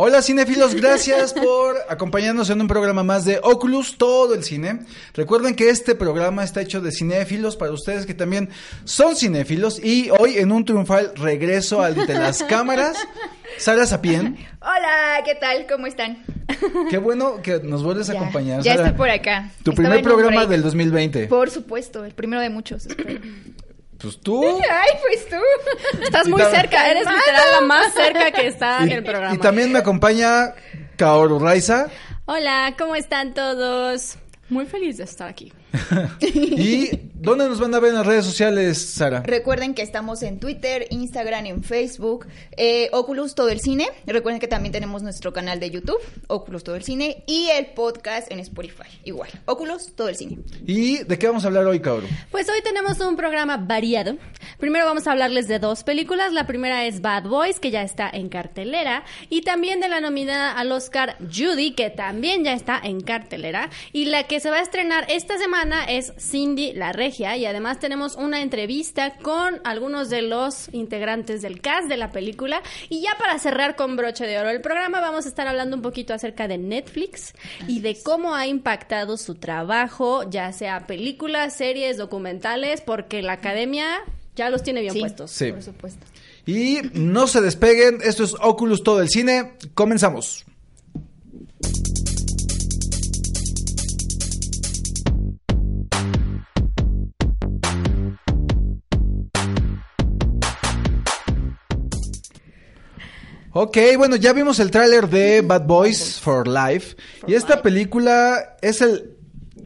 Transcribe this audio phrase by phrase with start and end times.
[0.00, 4.86] Hola cinéfilos, gracias por acompañarnos en un programa más de Oculus, todo el cine.
[5.12, 8.48] Recuerden que este programa está hecho de cinéfilos para ustedes que también
[8.84, 12.96] son cinéfilos y hoy en un triunfal regreso al de las cámaras,
[13.58, 14.36] Sara Sapien.
[14.60, 15.66] Hola, ¿qué tal?
[15.66, 16.24] ¿Cómo están?
[16.90, 18.62] Qué bueno que nos vuelves a acompañar.
[18.62, 19.50] Ya estoy por acá.
[19.64, 21.26] Tu primer programa del 2020.
[21.26, 23.20] Por supuesto, el primero de muchos, espero.
[24.00, 24.44] Pues tú.
[24.70, 26.00] Ay, pues tú.
[26.02, 29.34] Estás muy cerca, eres literal la más cerca que está en el programa.
[29.34, 30.54] Y también me acompaña
[30.96, 31.88] Kaoru Raiza.
[32.26, 34.16] Hola, ¿cómo están todos?
[34.48, 35.52] Muy feliz de estar aquí.
[36.40, 39.22] ¿Y dónde nos van a ver en las redes sociales, Sara?
[39.22, 43.88] Recuerden que estamos en Twitter, Instagram, en Facebook, eh, Oculus Todo el Cine.
[44.06, 48.30] Recuerden que también tenemos nuestro canal de YouTube, Oculus Todo el Cine, y el podcast
[48.32, 50.38] en Spotify, igual, Oculus Todo el Cine.
[50.66, 52.08] ¿Y de qué vamos a hablar hoy, cabrón?
[52.30, 54.16] Pues hoy tenemos un programa variado.
[54.58, 56.32] Primero vamos a hablarles de dos películas.
[56.32, 60.52] La primera es Bad Boys, que ya está en cartelera, y también de la nominada
[60.52, 64.62] al Oscar Judy, que también ya está en cartelera, y la que se va a
[64.62, 65.57] estrenar esta semana
[65.88, 71.60] es Cindy la Regia y además tenemos una entrevista con algunos de los integrantes del
[71.60, 75.26] cast de la película y ya para cerrar con broche de oro el programa vamos
[75.26, 77.32] a estar hablando un poquito acerca de Netflix
[77.66, 83.86] y de cómo ha impactado su trabajo, ya sea películas, series, documentales, porque la academia
[84.36, 85.32] ya los tiene bien puestos.
[85.32, 85.50] Sí.
[85.50, 86.06] Por supuesto.
[86.46, 90.46] Y no se despeguen, esto es Oculus Todo el Cine, comenzamos.
[103.52, 106.96] Ok, bueno, ya vimos el tráiler de Bad Boys for Life.
[107.26, 109.16] y esta película es el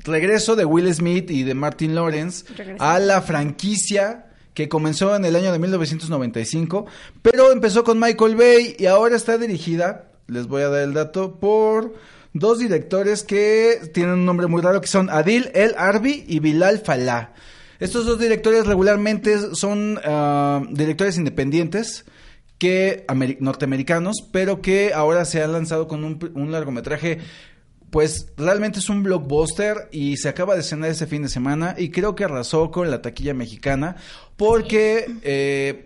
[0.04, 2.44] regreso de Will Smith y de Martin Lawrence
[2.78, 6.87] a la franquicia que comenzó en el año de 1995,
[7.22, 11.41] pero empezó con Michael Bay y ahora está dirigida, les voy a dar el dato,
[11.41, 11.94] por
[12.34, 16.78] dos directores que tienen un nombre muy raro, que son Adil El Arbi y Bilal
[16.78, 17.32] Falah.
[17.81, 22.04] Estos dos directores regularmente son uh, directores independientes
[22.62, 23.04] que
[23.40, 27.18] norteamericanos, pero que ahora se han lanzado con un, un, largometraje.
[27.90, 31.90] Pues realmente es un blockbuster y se acaba de estrenar ese fin de semana y
[31.90, 33.96] creo que arrasó con la taquilla mexicana
[34.36, 35.84] porque eh,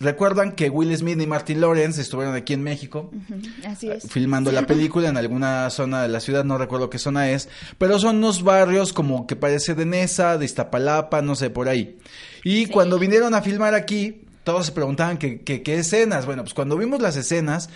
[0.00, 4.10] recuerdan que Will Smith y Martin Lawrence estuvieron aquí en México uh -huh, así es.
[4.10, 8.00] filmando la película en alguna zona de la ciudad, no recuerdo qué zona es, pero
[8.00, 11.98] son unos barrios como que parece de Nesa, de Iztapalapa, no sé, por ahí.
[12.42, 12.66] Y sí.
[12.66, 16.26] cuando vinieron a filmar aquí, todos se preguntaban qué escenas.
[16.26, 17.68] Bueno, pues cuando vimos las escenas,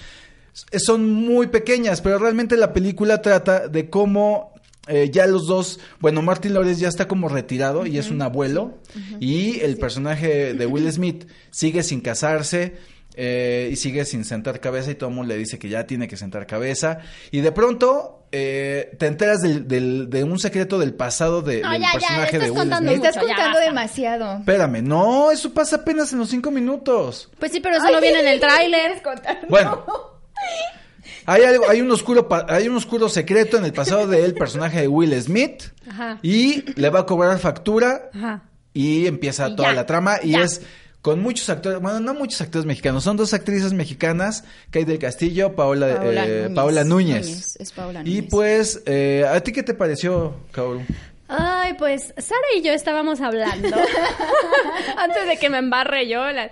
[0.79, 4.55] son muy pequeñas, pero realmente la película trata de cómo
[4.87, 7.93] eh, ya los dos, bueno, Martin Lawrence ya está como retirado uh -huh.
[7.93, 9.17] y es un abuelo, uh -huh.
[9.21, 9.81] y el sí.
[9.81, 12.77] personaje de Will Smith sigue sin casarse.
[13.17, 16.09] Eh, y sigue sin sentar cabeza y todo el mundo le dice que ya tiene
[16.09, 16.99] que sentar cabeza
[17.31, 21.71] y de pronto eh, te enteras del, del, de un secreto del pasado de, no,
[21.71, 22.81] del ya, personaje ya, de Will Smith.
[22.83, 24.39] Me estás contando demasiado.
[24.39, 27.31] Espérame, no, eso pasa apenas en los cinco minutos.
[27.39, 29.01] Pues sí, pero eso Ay, no viene en el tráiler.
[29.49, 29.85] Bueno.
[31.27, 34.89] Hay, algo, hay, un oscuro, hay un oscuro secreto en el pasado del personaje de
[34.89, 36.19] Will Smith Ajá.
[36.23, 38.43] y le va a cobrar factura Ajá.
[38.73, 40.41] y empieza Y toda ya, la trama y ya.
[40.43, 40.61] es
[41.05, 45.55] con muchos actores, bueno, no muchos actores mexicanos, son dos actrices mexicanas, Kate del Castillo,
[45.55, 46.55] Paola, Paola eh, Núñez.
[46.55, 47.27] Paola Núñez.
[47.29, 48.25] Núñez, es Paola Y Núñez.
[48.31, 50.81] pues, eh, ¿a ti qué te pareció, Kaoru?
[51.29, 53.77] Ay, pues Sara y yo estábamos hablando
[54.97, 56.31] antes de que me embarre yo.
[56.33, 56.51] la-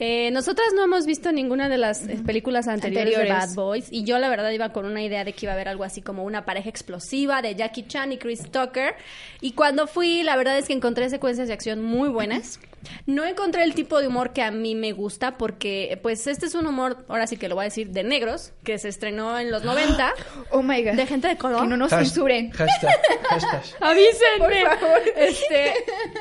[0.00, 3.28] Eh, nosotras no hemos visto ninguna de las eh, películas anteriores, Anteriores.
[3.42, 5.56] de Bad Boys y yo la verdad iba con una idea de que iba a
[5.56, 8.94] haber algo así como una pareja explosiva de Jackie Chan y Chris Tucker
[9.40, 12.60] y cuando fui la verdad es que encontré secuencias de acción muy buenas.
[13.06, 16.54] No encontré el tipo de humor que a mí me gusta porque pues este es
[16.54, 19.50] un humor, ahora sí que lo voy a decir, de negros que se estrenó en
[19.50, 20.14] los 90
[20.50, 20.92] Oh my god.
[20.94, 21.62] de gente de color.
[21.62, 22.50] Que no nos censuren.
[22.52, 23.62] Hashtag, hashtag.
[23.80, 24.64] Avísenme.
[24.68, 25.00] Por favor.
[25.16, 25.74] Este,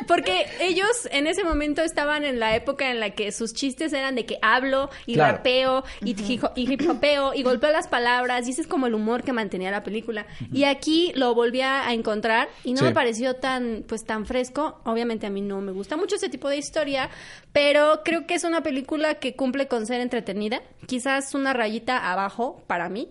[0.07, 4.15] porque ellos en ese momento estaban en la época en la que sus chistes eran
[4.15, 5.37] de que hablo y Claro.
[5.37, 8.93] rapeo y, hip- y hip hopeo y golpeo las palabras y ese es como el
[8.93, 10.25] humor que mantenía la película.
[10.53, 12.85] Y aquí lo volví a a encontrar y no Sí.
[12.85, 14.79] me pareció tan pues tan fresco.
[14.85, 17.09] Obviamente a mí no me gusta mucho ese tipo tipo de historia,
[17.51, 22.63] pero creo que es una película que cumple con ser entretenida, quizás una rayita abajo
[22.67, 23.09] para mí,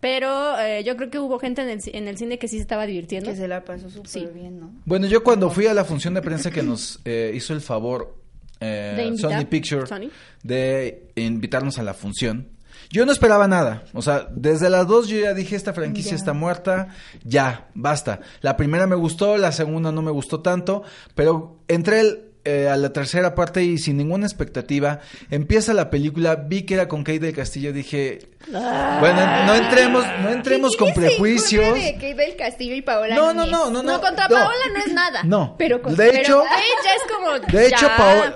[0.00, 2.62] pero eh, yo creo que hubo gente en el, en el cine que sí se
[2.62, 3.30] estaba divirtiendo.
[3.30, 4.26] Que se la pasó súper Sí.
[4.32, 4.70] bien, ¿no?
[4.84, 8.14] Bueno, yo cuando fui a la función de prensa que nos eh, hizo el favor
[8.60, 9.12] eh.
[9.18, 10.10] Sony Picture Sony.
[10.42, 12.48] de invitarnos a la función,
[12.90, 13.84] yo no esperaba nada.
[13.92, 16.16] O sea, desde las dos yo ya dije, esta franquicia Ya.
[16.16, 16.88] está muerta,
[17.24, 18.20] ya, basta.
[18.40, 20.82] La primera me gustó, la segunda no me gustó tanto,
[21.14, 25.00] pero entré el- eh, a la tercera parte y sin ninguna expectativa,
[25.30, 30.30] empieza la película, vi que era con Kate del Castillo, dije, bueno, no entremos, no
[30.30, 31.74] entremos con prejuicios.
[31.74, 34.00] de Kate del Castillo y Paola No, no, no, no, No, no.
[34.00, 34.34] contra no.
[34.36, 35.22] Paola no es nada.
[35.24, 35.56] No.
[35.58, 36.42] Pero con- de hecho,
[36.84, 37.38] ya es como.
[37.38, 37.86] de hecho.
[37.96, 38.34] Paola.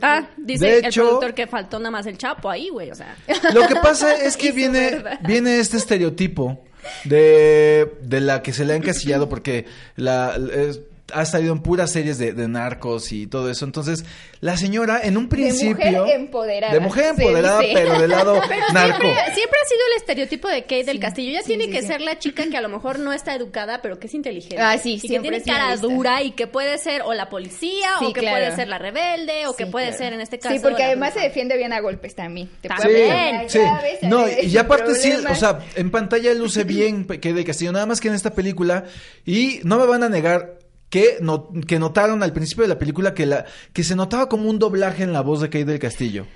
[0.00, 2.94] Ah, dice De el hecho- productor que faltó nada más el chapo ahí, güey, o
[2.94, 3.16] sea.
[3.52, 6.62] Lo que pasa es que viene, viene este estereotipo
[7.04, 10.80] de, de la que se le ha encasillado porque la, es-
[11.12, 13.64] ha salido en puras series de, de narcos y todo eso.
[13.64, 14.04] Entonces,
[14.40, 16.02] la señora en un principio...
[16.02, 18.34] mujer empoderada, De mujer empoderada, pero del lado
[18.72, 19.00] narco.
[19.02, 21.32] Siempre, siempre ha sido el estereotipo de Kate del Castillo.
[21.32, 21.86] Ya sí, tiene sí, que sí.
[21.88, 24.58] ser la chica que a lo mejor no está educada, pero que es inteligente.
[24.60, 25.86] Ah, sí, Y que tiene cara lista.
[25.86, 28.38] dura y que puede ser o la policía, Sí, o que claro.
[28.38, 29.98] puede ser la rebelde, o que puede claro.
[30.04, 30.54] ser en este caso.
[30.54, 32.48] Sí, porque además se defiende bien a golpes también.
[32.60, 33.48] Te También.
[33.48, 33.60] Sí.
[34.02, 38.00] No, y aparte sí, o sea, en pantalla luce bien que de Castillo, nada más
[38.00, 38.84] que en esta película,
[39.24, 40.58] y no me van a negar
[40.92, 44.50] que, no, que notaron al principio de la película que, la, que se notaba como
[44.50, 46.26] un doblaje en la voz de Kate del Castillo.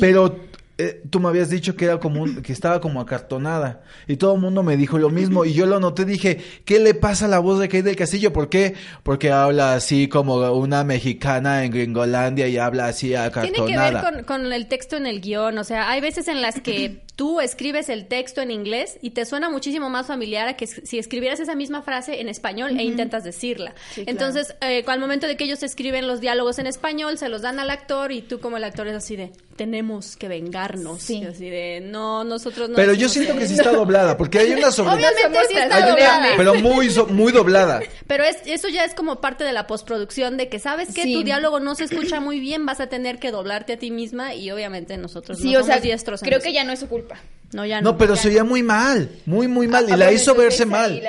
[0.00, 0.36] Pero
[0.78, 4.34] eh, tú me habías dicho que era como un- que estaba como acartonada y todo
[4.34, 7.28] el mundo me dijo lo mismo y yo lo noté dije ¿qué le pasa a
[7.28, 8.32] la voz de Kate del Castillo?
[8.32, 8.74] ¿Por qué?
[9.04, 14.00] Porque habla así como una mexicana en Gringolandia y habla así Tiene acartonada.
[14.00, 16.60] que ver con, con el texto en el guion, o sea, hay veces en las
[16.60, 20.66] que tú escribes el texto en inglés y te suena muchísimo más familiar a que
[20.66, 23.74] si escribieras esa misma frase en español e intentas decirla.
[23.90, 24.10] Sí, claro.
[24.10, 27.60] Entonces, eh, al momento de que ellos escriben los diálogos en español, se los dan
[27.60, 31.02] al actor y tú como el actor es así de, tenemos que vengarnos.
[31.02, 31.18] Sí.
[31.18, 32.76] Y así de, no, nosotros no.
[32.76, 33.48] Pero yo siento que eso".
[33.52, 34.94] sí está doblada, porque hay una sobre...
[34.94, 36.28] Obviamente sí está hay una- doblada.
[36.38, 37.80] pero muy, so- muy doblada.
[38.06, 41.12] Pero es, eso ya es como parte de la postproducción de que sabes que Sí.
[41.12, 44.34] tu diálogo no se escucha muy bien, vas a tener que doblarte a ti misma
[44.34, 46.46] y obviamente nosotros Sí, no o somos sea, diestros en creo eso.
[46.46, 47.09] que ya no es su culpa.
[47.52, 47.92] No, ya no.
[47.92, 49.88] No, pero ya se oía muy mal, muy, muy mal.
[49.88, 51.02] Y Ah, la hizo verse mal.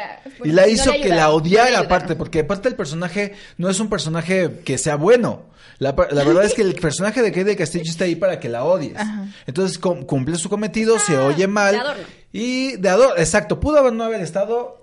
[0.44, 1.86] y la no hizo que la ayudaron, no odiara ayudaron.
[1.86, 5.44] aparte, porque aparte el personaje no es un personaje que sea bueno.
[5.78, 8.64] La, verdad es que el personaje de Kate de Castillo está ahí para que la
[8.64, 8.98] odies.
[9.48, 11.74] Entonces cum- cumple su cometido, se oye mal.
[11.74, 12.04] de adorno.
[12.34, 13.60] Y de adorno, exacto.
[13.60, 14.81] Pudo haber no haber estado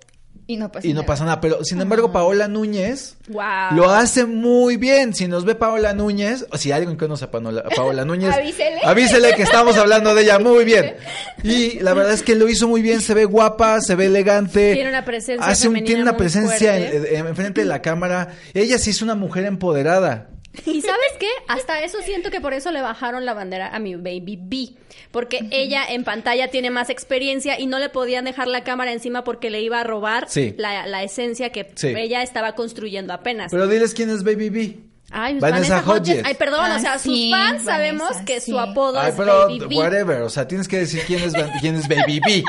[0.50, 1.42] Y no pasa y no pasa nada.
[1.42, 3.44] Pero sin embargo, Paola Núñez Wow.
[3.76, 5.12] lo hace muy bien.
[5.14, 8.80] Si nos ve Paola Núñez, o si alguien conoce a Paola, Paola Núñez, Avísele.
[8.82, 10.96] avísele que estamos hablando de ella muy bien.
[11.44, 14.72] Y la verdad es que lo hizo muy bien, se ve guapa, se ve elegante.
[14.72, 16.96] Tiene una presencia hace un- tiene una presencia fuerte.
[17.14, 18.28] en, en- enfrente de la cámara.
[18.54, 20.28] Ella sí es una mujer empoderada.
[20.66, 21.28] Y sabes qué?
[21.48, 24.68] Hasta eso siento que por eso le bajaron la bandera a mi baby B.
[25.10, 29.24] Porque ella en pantalla tiene más experiencia y no le podían dejar la cámara encima
[29.24, 30.54] porque le iba a robar Sí.
[30.58, 31.88] la, la esencia que Sí.
[31.96, 33.50] ella estaba construyendo apenas.
[33.50, 34.76] Pero diles quién es Baby B.
[35.10, 36.20] Ay, pues, Vanessa Hodges.
[36.24, 38.50] Ay, perdón, Ah, o sea, sí, sus fans sabemos Vanessa, que sí.
[38.50, 39.76] su apodo Ay, es pero Baby B.
[39.76, 41.32] whatever, o sea, tienes que decir quién es,
[41.62, 42.44] quién es Baby B.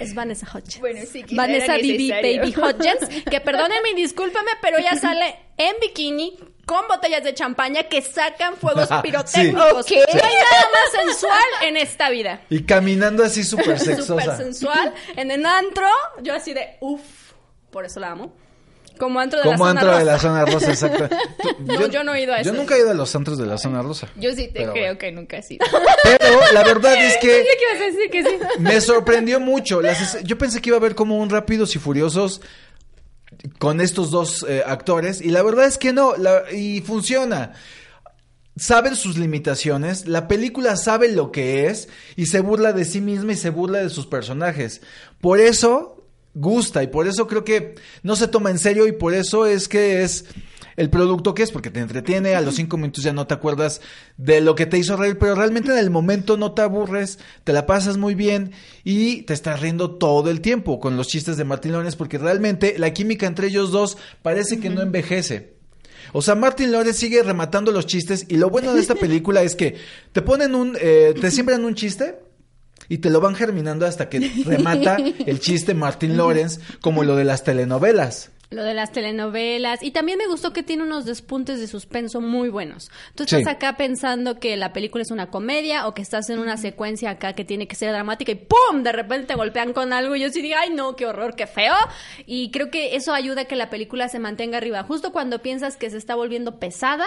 [0.00, 0.80] Es Vanessa Hodges.
[0.80, 2.40] Bueno, sí, Vanessa necesario.
[2.40, 3.24] Baby Hodges.
[3.30, 6.36] Que perdónenme y discúlpeme, pero ella sale en bikini
[6.66, 8.94] con botellas de champaña que sacan fuegos Sí.
[9.02, 9.72] pirotécnicos.
[9.84, 9.90] Ok.
[9.90, 12.40] No hay nada más sensual en esta vida.
[12.50, 14.36] Y caminando así súper Súper sexosa.
[14.36, 14.94] sensual.
[15.16, 15.86] En el antro,
[16.22, 17.02] yo así de uff.
[17.70, 18.34] Por eso la amo.
[18.98, 21.08] Como antro de Como la zona antro de la zona rosa, exacto.
[21.60, 22.60] No, yo no he ido a Yo eso.
[22.60, 24.08] nunca he ido a los antros de la zona rosa.
[24.16, 24.98] Yo sí te creo bueno.
[24.98, 25.64] que nunca ha sido.
[26.04, 28.58] Pero la verdad es que Yo que ibas a decir que sí.
[28.60, 29.80] me sorprendió mucho.
[29.80, 32.40] Las yo pensé que iba a haber como un Rápidos y Furiosos
[33.58, 37.52] con estos dos eh, actores y la verdad es que no, la- y funciona.
[38.54, 43.32] Saben sus limitaciones, la película sabe lo que es y se burla de sí misma
[43.32, 44.82] y se burla de sus personajes.
[45.22, 46.01] Por eso
[46.34, 49.68] gusta y por eso creo que no se toma en serio y por eso es
[49.68, 50.24] que es
[50.76, 53.80] el producto que es, porque te entretiene, a los cinco minutos ya no te acuerdas
[54.16, 57.52] de lo que te hizo reír, pero realmente en el momento no te aburres, te
[57.52, 58.52] la pasas muy bien
[58.84, 62.76] y te estás riendo todo el tiempo con los chistes de Martín Lawrence, porque realmente
[62.78, 65.52] la química entre ellos dos parece que no envejece.
[66.12, 69.54] O sea, Martin Lawrence sigue rematando los chistes y lo bueno de esta película es
[69.54, 69.76] que
[70.12, 72.16] te ponen un, eh, te siembran un chiste
[72.88, 74.96] y te lo van germinando hasta que remata
[75.26, 78.31] el chiste Martin Lawrence como lo de las telenovelas.
[78.52, 79.82] Lo de las telenovelas.
[79.82, 82.90] Y también me gustó que tiene unos despuntes de suspenso muy buenos.
[83.14, 83.48] Tú estás Sí.
[83.48, 87.32] acá pensando que la película es una comedia o que estás en una secuencia acá
[87.32, 88.82] que tiene que ser dramática y ¡pum!
[88.82, 90.96] De repente te golpean con algo y yo sí digo, ¡ay no!
[90.96, 91.34] ¡Qué horror!
[91.34, 91.74] ¡Qué feo!
[92.26, 94.82] Y creo que eso ayuda a que la película se mantenga arriba.
[94.82, 97.06] Justo cuando piensas que se está volviendo pesada,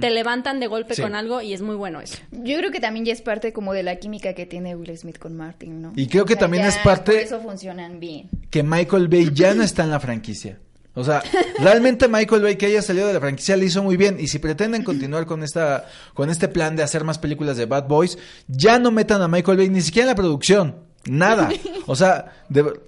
[0.00, 1.02] te levantan de golpe Sí.
[1.02, 2.18] con algo y es muy bueno eso.
[2.30, 5.18] Yo creo que también ya es parte como de la química que tiene Will Smith
[5.18, 5.92] con Martin, ¿no?
[5.96, 8.28] Y creo que también es parte- Por eso funcionan bien.
[8.50, 10.58] que Michael Bay ya no está en la franquicia.
[10.96, 11.22] O sea,
[11.58, 14.38] realmente Michael Bay que haya salido de la franquicia le hizo muy bien y si
[14.38, 18.78] pretenden continuar con esta con este plan de hacer más películas de Bad Boys, ya
[18.78, 21.50] no metan a Michael Bay ni siquiera en la producción, nada.
[21.86, 22.78] O sea, de-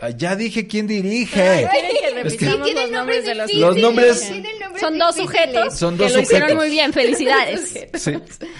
[0.00, 1.32] Ah, ya dije quién dirige.
[1.70, 4.32] ¿Quieren que Es que- los nombres nombres de los Los nombres-
[4.78, 6.64] Son dos sujetos Son que dos lo hicieron sujetos.
[6.64, 6.92] muy bien.
[6.92, 7.74] Felicidades.
[7.94, 8.12] Sí,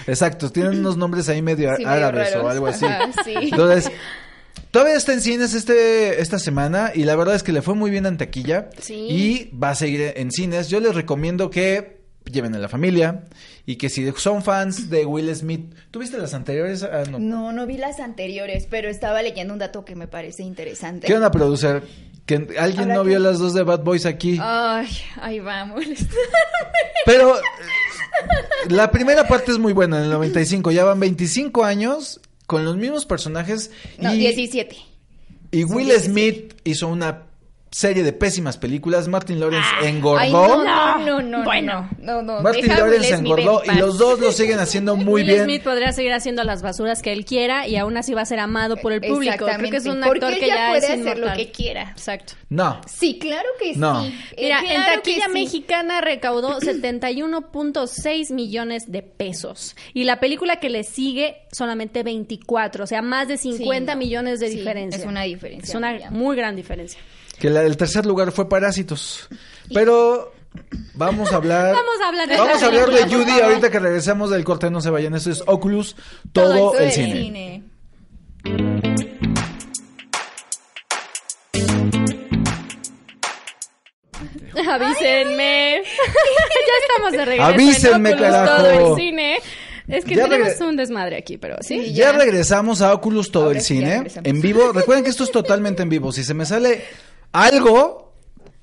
[0.07, 2.51] exacto, tienen unos nombres ahí medio Sí, medio árabes o raros.
[2.51, 2.85] algo así.
[2.85, 3.33] Ajá, sí.
[3.41, 3.91] Entonces,
[4.75, 7.89] todavía está en cines este esta semana y la verdad es que le fue muy
[7.91, 8.93] bien en taquilla Sí.
[9.09, 10.69] y va a seguir en cines.
[10.69, 12.01] Yo les recomiendo que
[12.31, 13.23] lleven a la familia
[13.65, 16.83] y que si son fans de Will Smith, ¿tuviste las anteriores?
[16.83, 17.19] Ah, no.
[17.19, 21.07] No, no vi las anteriores, pero estaba leyendo un dato que me parece interesante.
[21.07, 21.81] ¿Qué van a producir?
[22.25, 24.39] Que alguien no que- vio las dos de Bad Boys aquí.
[24.41, 24.87] Ay,
[25.21, 25.83] ahí vamos.
[27.05, 27.35] Pero
[28.69, 30.71] la primera parte es muy buena, en el 95.
[30.71, 33.71] Ya van 25 años con los mismos personajes.
[33.99, 34.75] No, y, 17.
[35.51, 35.99] y Will 17.
[36.11, 37.23] Smith hizo una
[37.71, 39.07] serie de pésimas películas.
[39.09, 40.63] Martin Lawrence Ay, engordó.
[40.63, 41.43] no, no, no, no.
[41.43, 41.89] Bueno.
[41.99, 42.41] no, no.
[42.41, 45.21] Martin deja a Will Lawrence Smith engordó en y los dos lo siguen haciendo muy
[45.23, 45.43] Will bien.
[45.43, 48.39] Smith podría seguir haciendo las basuras que él quiera y aún así va a ser
[48.39, 49.45] amado por el público.
[49.45, 51.89] Creo que es un actor que ya puede es hacer lo que quiera.
[51.91, 52.33] Exacto.
[52.49, 52.79] No.
[52.87, 54.03] Sí, claro que No.
[54.05, 54.15] sí.
[54.37, 55.31] Eh, Mira, en claro taquilla sí.
[55.33, 59.75] mexicana recaudó 71.6 millones de pesos.
[59.93, 63.99] Y la película que le sigue solamente 24, o sea, más de 50 no.
[63.99, 64.99] millones de Sí, diferencia.
[65.01, 66.99] es una diferencia Es una muy gran diferencia.
[67.39, 69.27] Que la- el tercer lugar fue Parásitos.
[69.73, 70.33] Pero
[70.93, 71.73] vamos a hablar.
[71.75, 74.29] Vamos a hablar de Vamos esta a hablar de película, por Judy ahorita que regresamos
[74.29, 74.69] del corte.
[74.69, 75.13] No se vayan.
[75.15, 75.95] Eso es Oculus,
[76.31, 77.13] todo, Todo el cine.
[77.13, 77.63] cine.
[84.67, 85.81] Avísenme.
[85.83, 87.43] ya estamos de regreso.
[87.43, 88.63] Avísenme, en Oculus, carajo.
[88.63, 89.37] Todo el cine.
[89.87, 91.79] Es que Ya tenemos un desmadre aquí, pero sí.
[91.85, 91.93] Sí.
[91.93, 92.17] Ya ya.
[92.17, 94.71] regresamos a Oculus todo Ahora el cine en vivo.
[94.73, 96.11] Recuerden que esto es totalmente en vivo.
[96.11, 96.83] Si se me sale
[97.43, 98.13] algo,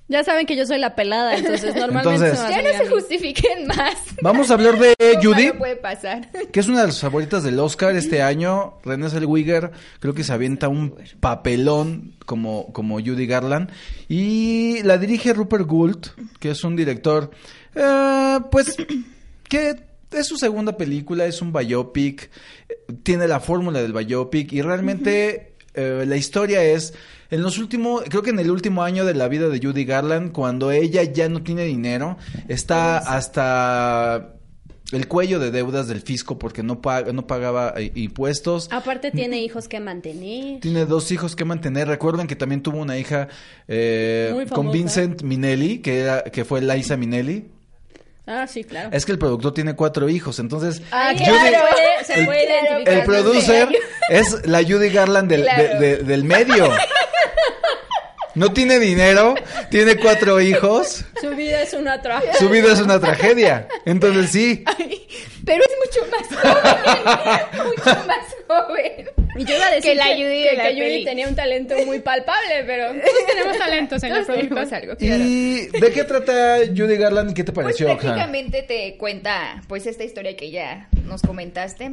[0.09, 3.95] Ya saben que yo soy la pelada, entonces normalmente Entonces- Ya no se justifiquen más.
[4.21, 6.29] vamos a hablar de Judy, malo puede pasar.
[6.53, 8.75] que es una de las favoritas del Oscar este año.
[8.85, 13.71] René Zellweger creo que se avienta un papelón como, como Judy Garland.
[14.09, 16.07] Y la dirige Rupert Gould,
[16.41, 17.31] que es un director,
[17.75, 18.77] eh, pues,
[19.49, 19.77] que
[20.13, 22.31] es su segunda película, es un biopic,
[22.69, 26.93] eh, tiene la fórmula del biopic y realmente eh, la historia es,
[27.33, 30.31] en los últimos, creo que en el último año de la vida de Judy Garland,
[30.31, 34.35] cuando ella ya no tiene dinero, está hasta
[34.93, 38.69] el cuello de deudas del fisco porque no, paga, no pagaba eh, impuestos.
[38.71, 40.61] Aparte tiene hijos que mantener.
[40.61, 41.89] Tiene dos hijos que mantener.
[41.89, 43.29] Recuerden que también tuvo una hija
[43.69, 44.71] eh, con.
[44.71, 47.47] Vincent Minelli, que, era, que fue Liza Minelli.
[48.27, 48.91] Ah, sí, claro.
[48.93, 52.45] Es que el productor tiene cuatro hijos, entonces Ah, Judy- claro, puede- se el- puede
[52.45, 52.95] identificar.
[52.99, 53.69] el producer
[54.11, 55.81] es la Judy Garland del, Claro.
[55.81, 56.69] de- de- del medio.
[58.35, 59.35] No tiene dinero,
[59.71, 62.35] tiene cuatro hijos, Su vida es una tragedia.
[62.35, 63.69] su vida es una tragedia.
[63.85, 65.07] Entonces sí, Ay,
[65.45, 67.67] pero es mucho más joven.
[67.67, 68.27] mucho más
[68.67, 69.09] joven.
[69.37, 71.75] Y yo iba a decir Que la Judy que, la que Judy tenía un talento
[71.87, 74.79] muy palpable, pero todos tenemos talento, señor Todos tenemos productor.
[74.83, 75.25] algo, claro.
[75.25, 77.87] ¿y de qué trata Judy Garland y qué te Pues pareció?
[77.87, 77.99] Ojan?
[77.99, 81.93] prácticamente te cuenta pues esta historia que ya nos comentaste.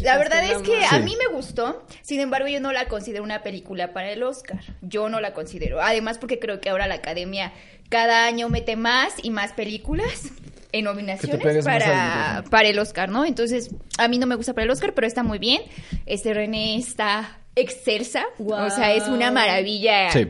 [0.00, 3.22] La verdad la es que a mí me gustó, sin embargo yo no la considero
[3.22, 4.60] una película para el Oscar.
[4.82, 5.80] Yo no la considero.
[5.80, 7.52] Además porque creo que ahora la academia
[7.90, 10.30] cada año mete más y más películas
[10.72, 13.26] en nominaciones para, el Oscar, ¿no?
[13.26, 15.60] Entonces a mí no me gusta para el Oscar, pero está muy bien.
[16.06, 20.28] Este René está excelsa, o sea, es una maravilla Sí.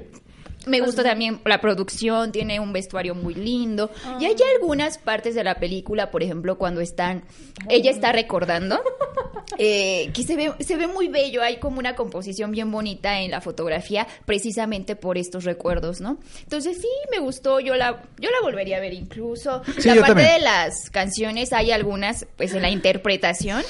[0.67, 3.91] me gusta también la producción, tiene un vestuario muy lindo.
[4.19, 7.25] Y hay algunas partes de la película, por ejemplo, cuando están,
[7.69, 8.81] ella está recordando,
[9.59, 13.31] eh, que se ve, se ve muy bello, hay como una composición bien bonita en
[13.31, 16.19] la fotografía, precisamente por estos recuerdos, ¿no?
[16.43, 19.63] Entonces sí, me gustó, yo la, yo la volvería a ver incluso.
[19.79, 20.35] Sí, la yo parte también.
[20.35, 23.63] de las canciones, hay algunas, pues en la interpretación,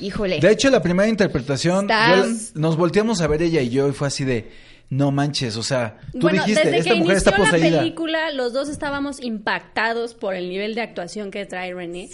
[0.00, 0.40] híjole.
[0.40, 3.88] De hecho, la primera interpretación, Está- yo la- nos volteamos a ver ella y yo
[3.88, 4.50] y fue así de,
[4.90, 8.30] no manches, o sea, tú bueno, dijiste, desde esta que mujer inició está la película,
[8.32, 12.08] los dos estábamos impactados por el nivel de actuación que trae René.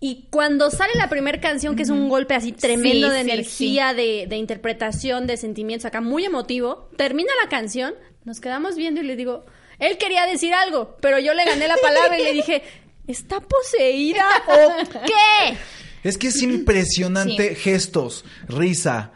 [0.00, 3.30] Y cuando sale la primera canción, que es un golpe así tremendo Sí, de sí,
[3.30, 9.00] energía, De, de interpretación, de sentimientos acá, muy emotivo, termina la canción, nos quedamos viendo
[9.00, 9.44] y le digo,
[9.80, 12.62] Él quería decir algo, pero yo le gané la palabra y le dije,
[13.08, 15.56] ¿está poseída o qué?
[16.04, 19.12] Es que es impresionante gestos, risa.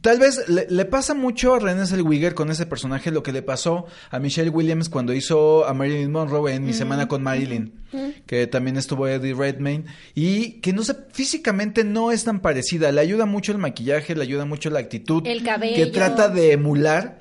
[0.00, 3.42] Tal vez le, le pasa mucho a René Zellweger con ese personaje lo que le
[3.42, 7.74] pasó a Michelle Williams cuando hizo a Marilyn Monroe en Mi Semana con Marilyn,
[8.26, 12.92] que también estuvo Eddie Redmayne, y que no sé, físicamente no es tan parecida.
[12.92, 15.26] Le ayuda mucho el maquillaje, le ayuda mucho la actitud.
[15.26, 15.76] El cabello.
[15.76, 17.20] Que trata de emular.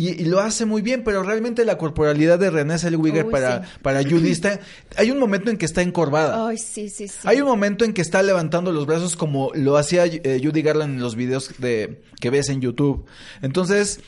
[0.00, 3.64] Y, y lo hace muy bien, pero realmente la corporalidad de René Zellweger Uy, para,
[3.64, 3.70] sí.
[3.82, 4.60] para Judy está...
[4.96, 6.46] Hay un momento en que está encorvada.
[6.46, 7.18] Ay, sí, sí, sí.
[7.24, 10.94] Hay un momento en que está levantando los brazos como lo hacía eh, Judy Garland
[10.94, 13.06] en los videos de, que ves en YouTube.
[13.42, 13.98] Entonces,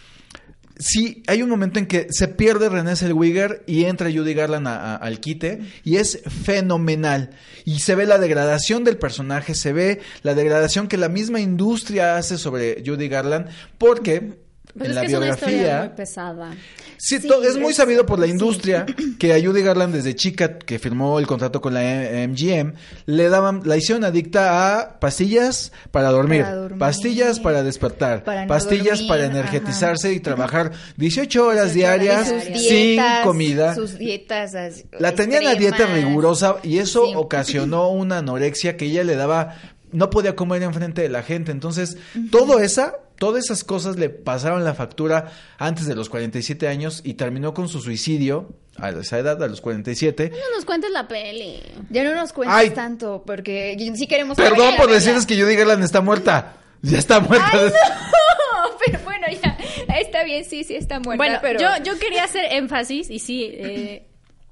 [0.78, 4.94] sí, hay un momento en que se pierde René Zellweger y entra Judy Garland a-
[4.94, 7.30] a- al quite y es fenomenal.
[7.64, 12.16] Y se ve la degradación del personaje, se ve la degradación que la misma industria
[12.16, 14.49] hace sobre Judy Garland porque...
[14.73, 16.50] Pues en es la que es una historia biografía, muy pesada.
[16.97, 18.33] Sí, Sí, es muy sabido por la sí.
[18.33, 18.87] industria
[19.19, 22.75] que a Judy Garland desde chica que firmó el contrato con la MGM
[23.07, 26.79] le daban la hicieron adicta a pastillas para dormir, Para dormir.
[26.79, 29.33] pastillas para despertar, Para no pastillas dormir, para ajá.
[29.33, 33.75] energetizarse y trabajar 18 horas 18 diarias horas sin dietas, comida.
[33.75, 34.55] Sus dietas.
[34.55, 37.12] así, La tenían a dieta rigurosa y eso Sí.
[37.17, 39.57] ocasionó una anorexia que ella le daba,
[39.90, 41.50] no podía comer enfrente de la gente.
[41.50, 41.97] Entonces,
[42.31, 47.15] todo esa, todas esas cosas le pasaron la factura antes de los 47 años y
[47.15, 48.49] terminó con su suicidio
[48.79, 50.31] a esa edad, a los 47.
[50.31, 51.61] No nos cuentes la peli.
[51.91, 52.71] Ya no nos cuentes Ay.
[52.71, 56.57] tanto, porque sí queremos Perdón por decirles que Judy Garland está muerta.
[56.81, 57.62] Ya está muerta.
[57.62, 57.71] No,
[58.87, 59.59] pero bueno, ya.
[59.99, 61.23] Está bien, sí, sí, está muerta.
[61.23, 61.61] Bueno, pero...
[61.61, 64.07] yo, yo quería hacer énfasis y sí, eh,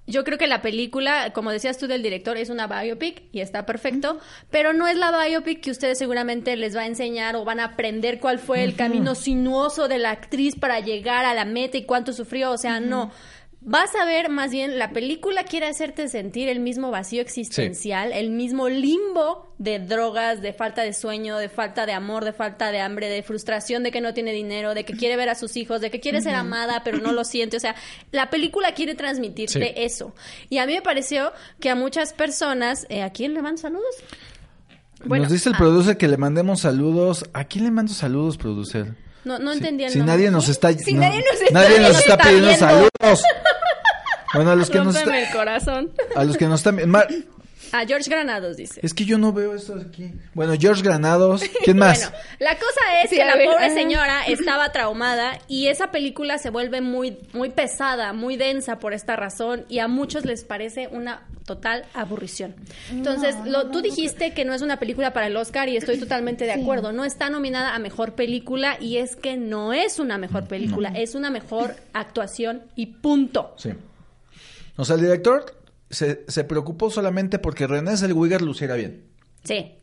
[0.09, 3.67] yo creo que la película, como decías tú del director, es una biopic y está
[3.67, 4.19] perfecto,
[4.50, 7.65] pero no es la biopic que ustedes seguramente les va a enseñar o van a
[7.65, 11.85] aprender cuál fue el camino sinuoso de la actriz para llegar a la meta y
[11.85, 13.12] cuánto sufrió, o sea, no.
[13.61, 18.31] Vas a ver más bien, la película quiere hacerte sentir el mismo vacío existencial, el
[18.31, 22.81] mismo limbo de drogas, de falta de sueño, de falta de amor, de falta de
[22.81, 25.81] hambre, de frustración de que no tiene dinero, de que quiere ver a sus hijos,
[25.81, 27.57] de que quiere ser amada pero no lo siente.
[27.57, 27.75] O sea,
[28.12, 29.73] la película quiere transmitirte Sí.
[29.75, 30.15] eso.
[30.49, 33.97] Y a mí me pareció que a muchas personas, eh, ¿a quién le mando saludos?
[35.05, 35.59] Bueno, nos dice el ah.
[35.59, 37.25] producer que le mandemos saludos.
[37.33, 38.95] ¿A quién le mando saludos, producer?
[39.25, 40.14] No, no Si- entendí el Si nombre.
[40.16, 42.66] nadie nos está, Si no- nadie nos está- nadie nos nos está está pidiendo viendo.
[42.66, 43.23] saludos.
[44.35, 45.92] Bueno, a los que nos Rómpeme está- el corazón.
[46.14, 47.09] a los que nos están Mar-
[47.72, 48.81] A George Granados dice.
[48.83, 50.12] Es que yo no veo esto aquí.
[50.35, 51.42] Bueno, George Granados.
[51.64, 52.00] ¿Quién más?
[52.00, 53.74] Bueno, la cosa es Sí, que la ver, pobre ajá.
[53.74, 59.16] señora estaba traumada y esa película se vuelve muy, muy pesada, muy densa por esta
[59.16, 62.54] razón y a muchos les parece una total aburrición.
[62.90, 66.44] Entonces, lo, tú dijiste que no es una película para el Oscar y estoy totalmente
[66.44, 66.92] de acuerdo.
[66.92, 71.14] No está nominada a mejor película y es que no es una mejor película, es
[71.14, 73.54] una mejor actuación y punto.
[73.57, 73.70] Sí.
[74.76, 75.58] O sea, el director
[75.90, 79.07] se, se preocupó solamente porque René Zellweger luciera bien.
[79.44, 79.74] Sí.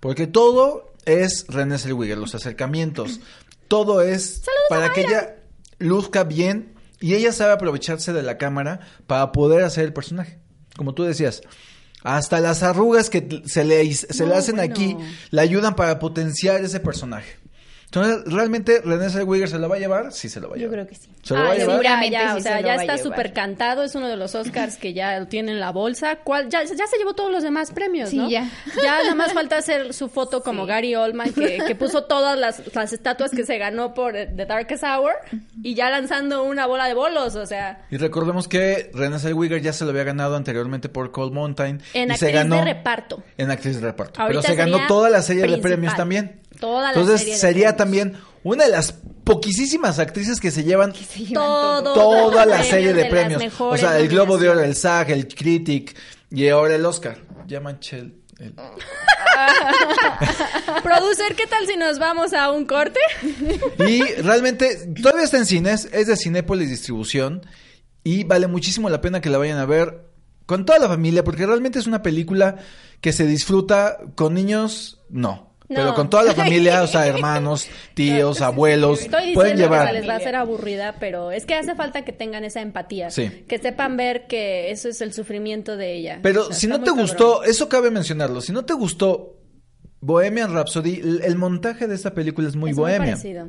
[0.00, 3.20] Porque todo es René Zellweger, los acercamientos.
[3.68, 5.36] Todo es para que ella
[5.78, 10.38] luzca bien y ella sabe aprovecharse de la cámara para poder hacer el personaje.
[10.76, 11.42] Como tú decías,
[12.04, 14.72] hasta las arrugas que se le, se le hacen bueno.
[14.72, 14.96] aquí
[15.30, 17.41] le ayudan para potenciar ese personaje.
[17.94, 20.12] Entonces, ¿realmente René Zellweger se la va a llevar?
[20.12, 20.86] Sí, se lo va a Yo llevar.
[20.86, 21.10] creo que sí.
[21.22, 21.70] ¿Se lo va a Ah, llevar?
[21.76, 24.34] seguramente Ya, sí o sea, se lo ya está súper cantado, es uno de los
[24.34, 26.16] Oscars que ya lo tiene en la bolsa.
[26.24, 26.48] ¿Cuál?
[26.48, 28.30] Ya, ya se llevó todos los demás premios, Sí, ¿no?
[28.30, 28.48] ya.
[28.82, 30.68] Ya nada más falta hacer su foto como Sí.
[30.68, 34.46] Gary Oldman, que, que puso todas las, las estatuas que se ganó por eh, The
[34.46, 35.12] Darkest Hour
[35.62, 39.74] y ya lanzando una bola de bolos, o sea, Y recordemos que René Zellweger ya
[39.74, 41.82] se lo había ganado anteriormente por Cold Mountain.
[41.92, 43.22] en y actriz se ganó de reparto.
[43.36, 44.20] En actriz de reparto.
[44.22, 46.40] Ahorita Pero se ganó toda la serie de premios también.
[46.62, 48.92] Toda la Entonces serie sería también una de las
[49.24, 51.92] poquísimas actrices que se llevan Se llevan Todo.
[51.92, 53.42] toda la serie de premios.
[53.58, 54.76] O sea, el Globo de Oro, el.
[54.76, 55.96] SAG, el Critic
[56.30, 57.18] y ahora el Oscar.
[57.48, 58.54] Ya manché el- el-
[60.82, 63.00] Producer, ¿qué tal si nos vamos a un corte?
[63.88, 67.44] Y realmente todavía está en cines, es de Cinépolis Distribución
[68.04, 70.06] y vale muchísimo la pena que la vayan a ver
[70.46, 72.56] con toda la familia porque realmente es una película
[73.00, 75.51] que se disfruta con niños, no.
[75.72, 75.78] No.
[75.80, 79.86] Pero con toda la familia, o sea, hermanos, tíos, abuelos, Estoy pueden diciendo que llevar.
[79.88, 83.10] se les va a hacer aburrida, pero es que hace falta que tengan esa empatía.
[83.10, 83.44] Sí.
[83.48, 86.20] Que sepan ver que eso es el sufrimiento de ella.
[86.22, 87.50] Pero O sea, si no te muy gustó, cabrón.
[87.50, 89.38] eso cabe mencionarlo, si no te gustó
[90.00, 93.12] Bohemian Rhapsody, el, montaje de esta película es muy Es bohemia.
[93.12, 93.48] parecido.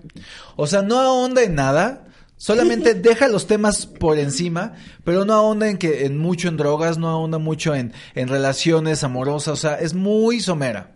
[0.55, 2.05] o sea, no ahonda en nada,
[2.43, 4.73] Solamente deja los temas por encima,
[5.05, 9.05] pero no ahonda en que en mucho en drogas, no ahonda mucho en, en relaciones
[9.05, 10.91] amorosas, o sea, es muy somera.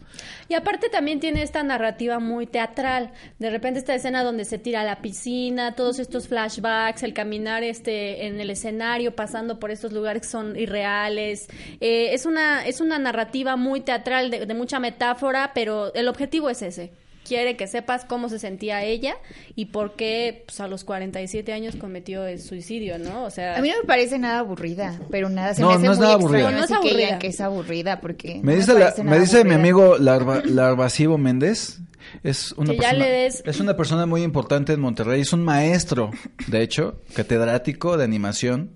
[0.50, 3.14] Y aparte también tiene esta narrativa muy teatral.
[3.40, 7.64] De repente esta escena donde se tira a la piscina, todos estos flashbacks, el caminar
[7.64, 11.48] este en el escenario, pasando por estos lugares que son irreales.
[11.80, 16.50] Eh, es una es una narrativa muy teatral de, de mucha metáfora, pero el objetivo
[16.50, 16.92] es ese
[17.28, 19.16] quiere que sepas cómo se sentía ella
[19.56, 23.24] y por qué pues, a los 47 años cometió el suicidio, ¿no?
[23.26, 25.86] O sea, A mí no me parece nada aburrida, pero nada se No, me hace
[25.86, 26.52] no es muy nada extraño, aburrida.
[26.60, 27.20] No es que aburrida.
[27.20, 31.80] que es aburrida porque Me no dice, la- me dice mi amigo Larva, Larvasivo Méndez,
[32.24, 36.12] es una, Que persona, des- es una persona muy importante en Monterrey, es un maestro,
[36.48, 38.72] de hecho, catedrático de animación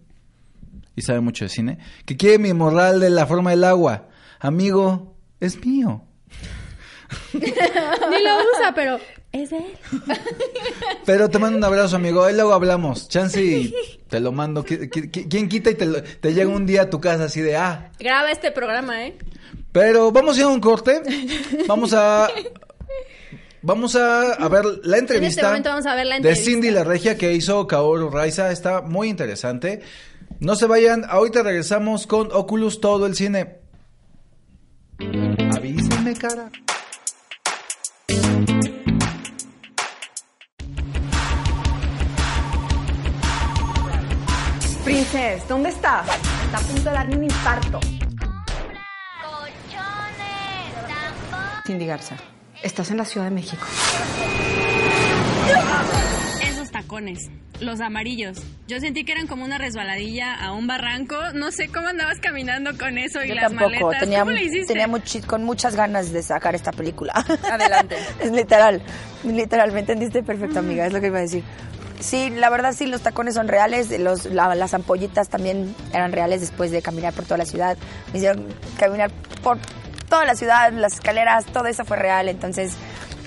[0.96, 4.10] y sabe mucho de cine, que quiere mi morral de la forma del agua.
[4.40, 6.04] Amigo, es mío.
[7.34, 7.39] Ni
[8.24, 9.00] lo usa, pero
[9.32, 9.74] es de él.
[11.06, 12.24] Pero te mando un abrazo, amigo.
[12.24, 13.08] Ahí luego hablamos.
[13.08, 13.74] Chance y
[14.10, 14.63] te lo mando.
[14.65, 17.26] ¿Qui- qui- qui- ¿Quién quita y te, lo- te llega un día a tu casa
[17.26, 19.17] así de, ah, Graba este programa, ¿eh?
[19.71, 21.02] Pero vamos a ir a un corte.
[21.67, 22.28] Vamos a.
[23.63, 25.41] Vamos a, a ver la entrevista.
[25.41, 26.45] este momento vamos a ver la De entrevista.
[26.45, 28.52] Cindy La Regia que hizo Kaoru Raiza.
[28.52, 29.82] Está muy interesante.
[30.39, 31.06] No se vayan.
[31.08, 33.60] Ahorita regresamos con Oculus Todo el Cine.
[35.56, 36.50] Avísenme, cara.
[45.12, 46.08] Princes, ¿dónde estás?
[46.45, 47.80] Está a punto de darme un infarto.
[51.65, 52.15] Cindy Garza,
[52.63, 53.65] estás en la Ciudad de México.
[56.43, 58.38] Esos tacones, los amarillos.
[58.67, 61.15] Yo sentí que eran como una resbaladilla a un barranco.
[61.34, 64.00] No sé cómo andabas caminando con eso y Yo las tampoco, maletas.
[64.00, 64.67] tenía, ¿Cómo le hiciste?
[64.74, 67.13] tenía muchi- con muchas ganas de sacar esta película.
[67.52, 67.97] Adelante.
[68.19, 68.82] es literal,
[69.24, 71.43] literal, me entendiste perfecto, amiga, es lo que iba a decir.
[72.02, 76.42] Sí, la verdad sí, los tacones son reales, los, la- las ampollitas también eran reales
[76.42, 77.78] después de caminar por toda la ciudad.
[78.12, 79.12] Me hicieron caminar
[79.44, 79.58] por
[80.10, 82.74] toda la ciudad, las escaleras, todo eso fue real, entonces...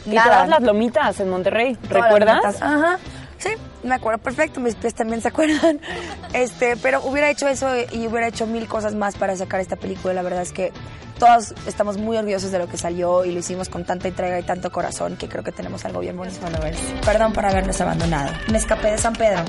[0.06, 0.30] Y nada.
[0.32, 2.60] todas las lomitas en Monterrey, Todas las ¿recuerdas?
[2.62, 2.98] Ajá.
[3.38, 3.48] Sí,
[3.82, 5.80] me acuerdo perfecto, mis pies también se acuerdan.
[6.34, 10.12] Este, pero hubiera hecho eso y hubiera hecho mil cosas más para sacar esta película.
[10.12, 10.72] La verdad es que
[11.18, 14.42] todos estamos muy orgullosos de lo que salió y lo hicimos con tanta entrega y
[14.42, 16.38] tanto corazón que creo que tenemos algo bien bonito.
[17.04, 18.32] Perdón por habernos abandonado.
[18.50, 19.44] Me escapé de San Pedro.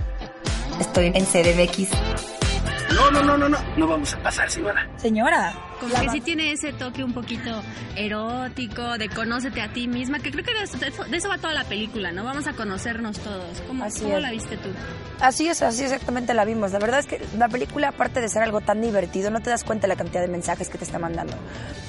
[0.80, 2.45] Estoy en CDMX.
[2.94, 3.58] No, no, no, no, no.
[3.78, 4.88] No vamos a pasar, señora.
[4.98, 5.54] Señora.
[5.80, 7.62] Como que sí tiene ese toque un poquito
[7.96, 11.54] erótico, de conócete a ti misma, que creo que de eso, de eso va toda
[11.54, 12.24] la película, ¿no?
[12.24, 13.62] Vamos a conocernos todos.
[13.68, 14.22] ¿Cómo, Así cómo es.
[14.22, 14.70] la viste tú?
[15.20, 16.72] Así es, así exactamente la vimos.
[16.72, 19.64] La verdad es que la película, aparte de ser algo tan divertido, no te das
[19.64, 21.34] cuenta de la cantidad de mensajes que te está mandando.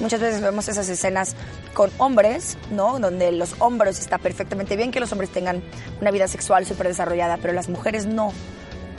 [0.00, 1.36] Muchas veces vemos esas escenas
[1.72, 2.98] con hombres, ¿no?
[2.98, 5.62] Donde los hombres está perfectamente bien que los hombres tengan
[6.00, 8.32] una vida sexual súper desarrollada, pero las mujeres no.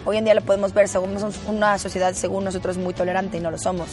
[0.10, 3.52] Hoy en día lo podemos ver, somos una sociedad, según nosotros, muy tolerante y no
[3.52, 3.90] lo somos.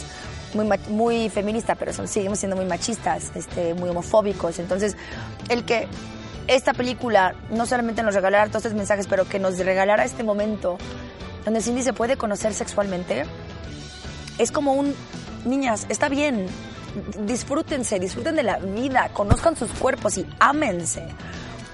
[0.53, 4.57] Muy, muy feminista, pero son- seguimos siendo muy machistas, este, muy homofóbicos.
[4.59, 4.95] Entonces,
[5.49, 5.89] el que
[6.47, 10.77] esta película no solamente nos regalara todos estos mensajes, pero que nos regalara este momento
[11.43, 13.25] donde Cindy se puede conocer sexualmente,
[14.37, 14.95] es como un,
[15.43, 16.47] niñas, está bien,
[17.25, 21.03] disfrútense, disfruten de la vida, conozcan sus cuerpos y ámense.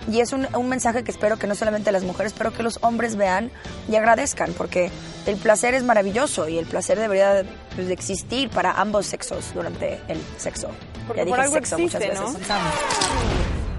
[0.09, 2.79] Y es un, un mensaje que espero que no solamente las mujeres, pero que los
[2.81, 3.51] hombres vean
[3.89, 4.91] y agradezcan, porque
[5.25, 7.43] el placer es maravilloso y el placer debería
[7.75, 10.69] pues, de existir para ambos sexos durante el sexo.
[11.07, 12.33] Porque ya por dije algo sexo existe, muchas ¿no?
[12.33, 12.47] veces.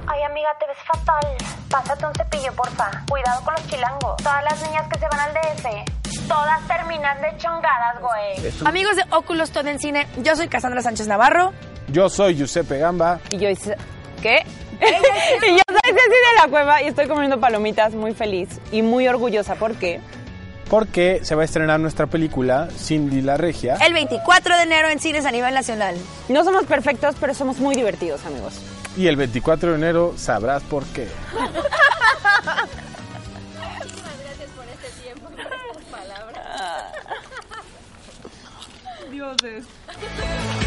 [0.07, 1.37] Ay, amiga, te ves fatal.
[1.71, 2.91] Pásate un cepillo, porfa.
[3.09, 4.17] Cuidado con los chilangos.
[4.23, 8.53] Todas las niñas que se van al DF, todas terminan de chongadas, güey.
[8.67, 11.53] Amigos de Oculus Todo en Cine, yo soy Cassandra Sánchez Navarro.
[11.89, 13.21] Yo soy Giuseppe Gamba.
[13.31, 13.77] Y yo hice,
[14.23, 14.47] ¿qué?
[14.81, 19.07] y yo soy Ceci de la Cueva y estoy comiendo palomitas muy feliz y muy
[19.07, 20.01] orgullosa porque
[20.71, 23.77] Porque se va a estrenar nuestra película Cindy la Regia.
[23.87, 25.97] El 24 de enero en cines a nivel nacional.
[26.31, 28.55] no somos perfectos, pero somos muy divertidos, amigos.
[28.97, 31.09] Y el 24 de enero sabrás por qué.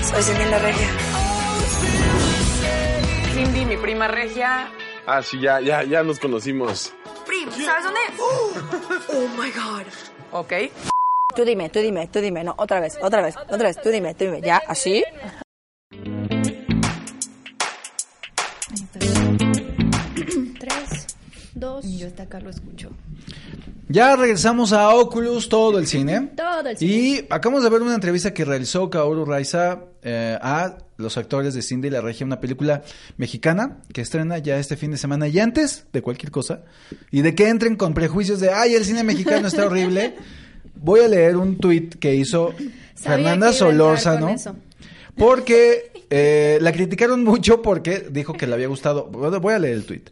[0.02, 0.90] Soy Cindy la Regia.
[3.36, 4.72] Cindy, mi prima regia.
[5.06, 6.94] Ah, sí, ya, ya, ya nos conocimos.
[7.26, 8.00] Prim, ¿sabes dónde?
[9.10, 9.86] Oh my god.
[10.32, 10.54] Ok.
[11.36, 12.46] Tú dime, tú dime, tú dime.
[12.46, 13.82] No, otra vez, otra vez, otra vez.
[13.82, 14.40] Tú dime, tú dime.
[14.40, 14.62] ¿Ya?
[14.70, 15.04] ¿Así?
[21.56, 21.86] Dos.
[21.86, 22.92] Yo hasta acá lo escucho.
[23.88, 26.32] Ya regresamos a Oculus, todo el cine.
[26.36, 26.92] Todo el cine.
[26.92, 31.62] Y acabamos de ver una entrevista que realizó Kaoru Raiza eh, a los actores de
[31.62, 32.84] Cindy la Regia, una película
[33.18, 35.28] mexicana que estrena ya este fin de semana.
[35.28, 36.64] Y antes de cualquier cosa,
[37.12, 40.16] y de que entren con prejuicios de, ay, el cine mexicano está horrible,
[40.76, 42.54] voy a leer un tuit que hizo
[42.96, 44.36] Sabía Fernanda que Solórzano.
[45.16, 49.08] Porque eh, la criticaron mucho porque dijo que le había gustado.
[49.08, 50.04] Voy a leer el tweet.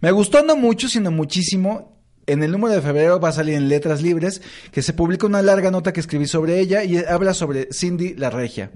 [0.00, 2.00] Me gustó no mucho, sino muchísimo.
[2.26, 5.40] En el número de febrero va a salir en Letras Libres que se publica una
[5.42, 8.72] larga nota que escribí sobre ella y habla sobre Cindy la Regia.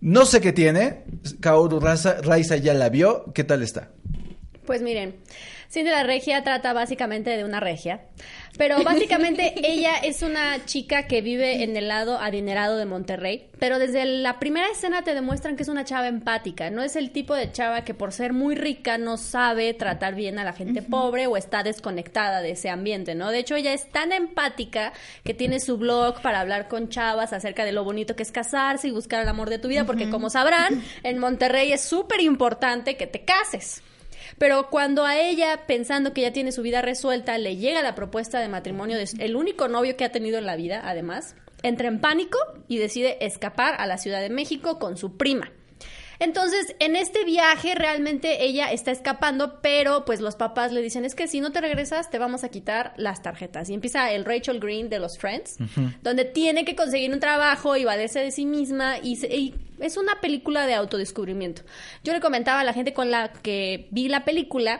[0.00, 1.04] No sé qué tiene.
[1.40, 3.32] Kaoru Raza- Raiza ya la vio.
[3.34, 3.90] ¿Qué tal está?
[4.66, 5.14] Pues miren,
[5.76, 8.00] Cindy la Regia trata básicamente de una regia,
[8.56, 13.78] pero básicamente ella es una chica que vive en el lado adinerado de Monterrey, pero
[13.78, 17.34] desde la primera escena te demuestran que es una chava empática, no es el tipo
[17.34, 21.26] de chava que por ser muy rica no sabe tratar bien a la gente pobre
[21.26, 23.30] o está desconectada de ese ambiente, ¿no?
[23.30, 27.66] De hecho, ella es tan empática que tiene su blog para hablar con chavas acerca
[27.66, 30.30] de lo bonito que es casarse y buscar el amor de tu vida, porque como
[30.30, 33.82] sabrán, en Monterrey es súper importante que te cases.
[34.38, 38.40] Pero cuando a ella, pensando que ya tiene su vida resuelta, le llega la propuesta
[38.40, 42.00] de matrimonio de el único novio que ha tenido en la vida, además, entra en
[42.00, 45.50] pánico y decide escapar a la Ciudad de México con su prima.
[46.18, 51.14] Entonces, en este viaje realmente ella está escapando, pero pues los papás le dicen, es
[51.14, 53.68] que si no te regresas te vamos a quitar las tarjetas.
[53.70, 55.56] Y empieza el Rachel Green de los Friends,
[56.02, 59.96] donde tiene que conseguir un trabajo y valerse de sí misma y, se- y es
[59.96, 61.62] una película de autodescubrimiento.
[62.04, 64.78] Yo le comentaba a la gente con la que vi la película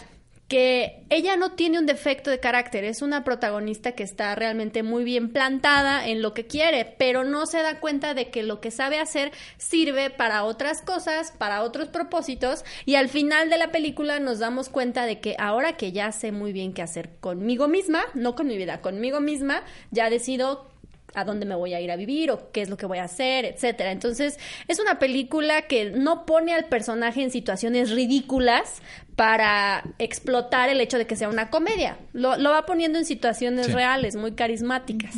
[0.48, 5.02] que ella no tiene un defecto de carácter, es una protagonista que está realmente muy
[5.02, 8.70] bien plantada en lo que quiere, pero no se da cuenta de que lo que
[8.70, 14.20] sabe hacer sirve para otras cosas, para otros propósitos, y al final de la película
[14.20, 18.04] nos damos cuenta de que ahora que ya sé muy bien qué hacer conmigo misma,
[18.14, 20.70] no con mi vida, conmigo misma, ya decido
[21.16, 23.04] a dónde me voy a ir a vivir o qué es lo que voy a
[23.04, 23.90] hacer, etcétera.
[23.90, 28.82] Entonces, es una película que no pone al personaje en situaciones ridículas
[29.16, 31.96] para explotar el hecho de que sea una comedia.
[32.12, 33.72] Lo, lo va poniendo en situaciones Sí.
[33.72, 35.14] reales, muy carismáticas.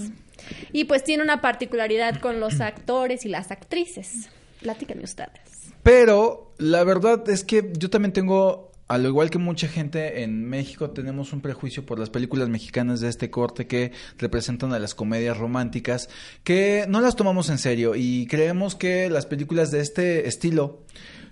[0.73, 4.29] Y pues tiene una particularidad con los actores y las actrices.
[4.61, 5.73] Platíquenme ustedes.
[5.83, 10.91] Pero la verdad es que yo también tengo, al igual que mucha gente en México,
[10.91, 15.37] tenemos un prejuicio por las películas mexicanas de este corte que representan a las comedias
[15.37, 16.09] románticas,
[16.43, 20.81] que no las tomamos en serio y creemos que las películas de este estilo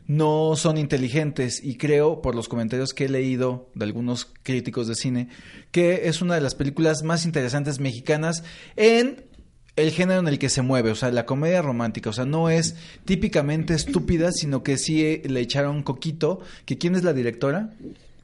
[0.06, 1.64] no son inteligentes.
[1.64, 5.28] Y creo por los comentarios que he leído de algunos críticos de cine
[5.70, 8.44] que es una de las películas más interesantes mexicanas
[8.76, 9.24] en
[9.76, 12.48] el género en el que se mueve, o sea, la comedia romántica, o sea, no
[12.50, 17.70] es típicamente estúpida, sino que sí eh, le echaron coquito, que quién es la directora?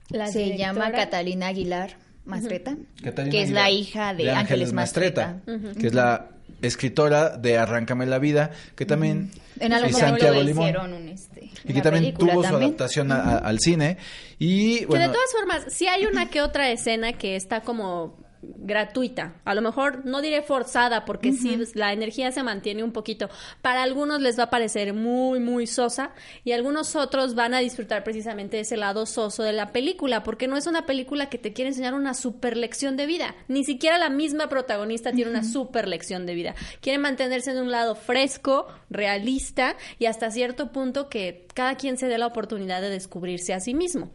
[0.09, 4.73] La Se directora- llama Catalina Aguilar Mastreta, Catalina que es Aguilar, la hija de, Ángeles
[4.73, 5.41] Mastreta.
[5.79, 6.29] que es la
[6.62, 10.65] escritora de Arráncame la vida, que también En y algún Santiago Limón.
[10.69, 13.97] hicieron un, este, y que también tuvo su adaptación a- a- al cine
[14.38, 18.17] y Que de todas formas, sí hay una que otra escena que está como
[18.57, 19.35] gratuita.
[19.45, 23.29] A lo mejor no diré forzada porque sí la energía se mantiene un poquito.
[23.61, 26.12] Para algunos les va a parecer muy muy sosa
[26.45, 30.57] y algunos otros van a disfrutar precisamente ese lado soso de la película porque no
[30.57, 33.35] es una película que te quiere enseñar una super lección de vida.
[33.49, 36.55] Ni siquiera la misma protagonista tiene una super lección de vida.
[36.81, 42.07] Quiere mantenerse en un lado fresco, realista y hasta cierto punto que cada quien se
[42.07, 44.11] dé la oportunidad de descubrirse a sí mismo.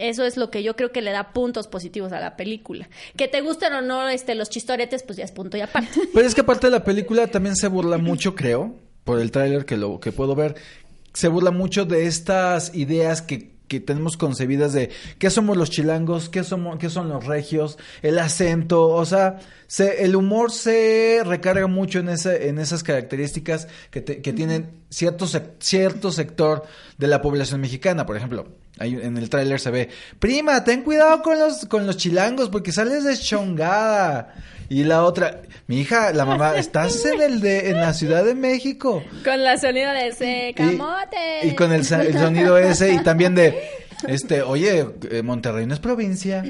[0.00, 2.88] Eso es lo que yo creo que le da puntos positivos a la película.
[3.16, 6.00] Que te gusten o no este, los chistoretes, pues ya es punto y aparte.
[6.14, 9.66] Pero es que aparte de la película también se burla mucho, creo, por el tráiler
[9.66, 10.56] que lo que puedo ver,
[11.12, 16.28] se burla mucho de estas ideas que, que tenemos concebidas de qué somos los chilangos,
[16.28, 21.68] qué somos, qué son los regios, el acento, o sea, se, el humor se recarga
[21.68, 25.28] mucho en ese, en esas características que, te- que tienen cierto,
[25.60, 26.64] cierto sector
[26.98, 28.48] de la población mexicana, por ejemplo.
[28.80, 32.72] Ahí en el tráiler se ve, prima, ten cuidado con los, con los chilangos porque
[32.72, 34.34] sales deschongada.
[34.70, 38.36] Y la otra, mi hija, la mamá, estás en el de, en la Ciudad de
[38.36, 39.02] México.
[39.24, 41.40] Con la sonido de ese camote.
[41.42, 43.60] Y con el, el sonido ese y también de,
[44.06, 46.44] este, oye, eh, Monterrey no es provincia.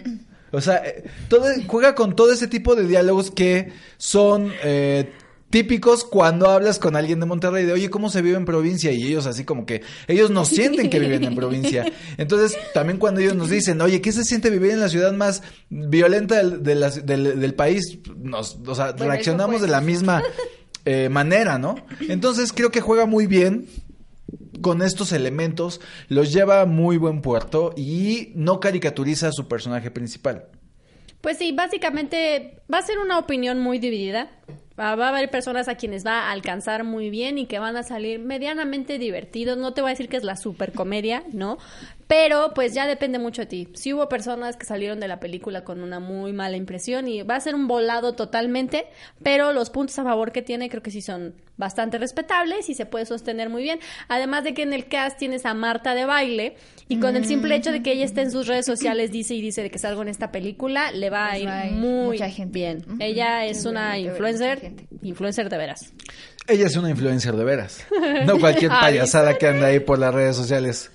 [0.52, 5.10] O sea, eh, todo, juega con todo ese tipo de diálogos que son eh,
[5.50, 8.92] típicos cuando hablas con alguien de Monterrey de, oye, ¿cómo se vive en provincia?
[8.92, 11.84] Y ellos así como que, ellos no sienten que viven en provincia.
[12.16, 15.42] Entonces, también cuando ellos nos dicen, oye, ¿qué se siente vivir en la ciudad más
[15.68, 17.98] violenta del, país?
[18.16, 20.22] Nos, o sea, Bueno, reaccionamos de la misma
[20.84, 21.74] eh, manera, ¿no?
[22.08, 23.66] Entonces, creo que juega muy bien
[24.60, 29.90] con estos elementos, los lleva a muy buen puerto y no caricaturiza a su personaje
[29.90, 30.46] principal.
[31.20, 34.30] Pues sí, básicamente va a ser una opinión muy dividida.
[34.80, 37.82] Va a haber personas a quienes va a alcanzar muy bien y que van a
[37.82, 39.58] salir medianamente divertidos.
[39.58, 41.58] No te voy a decir que es la super comedia, ¿no?
[42.10, 43.68] Pero pues ya depende mucho de ti.
[43.74, 47.36] Si hubo personas que salieron de la película con una muy mala impresión y va
[47.36, 48.86] a ser un volado totalmente,
[49.22, 52.84] pero los puntos a favor que tiene creo que sí son bastante respetables y se
[52.84, 53.78] puede sostener muy bien.
[54.08, 56.56] Además de que en el cast tienes a Marta de baile
[56.88, 59.40] y con el simple hecho de que ella esté en sus redes sociales dice y
[59.40, 61.72] dice de que salgo en esta película, le va a Les ir va a ir
[61.74, 62.52] muy mucha gente.
[62.52, 62.84] bien.
[62.98, 65.92] Ella es una influencer, influencer de veras.
[66.48, 67.86] Ella es una influencer de veras.
[68.26, 70.90] No cualquier Ay, payasada que anda ahí por las redes sociales.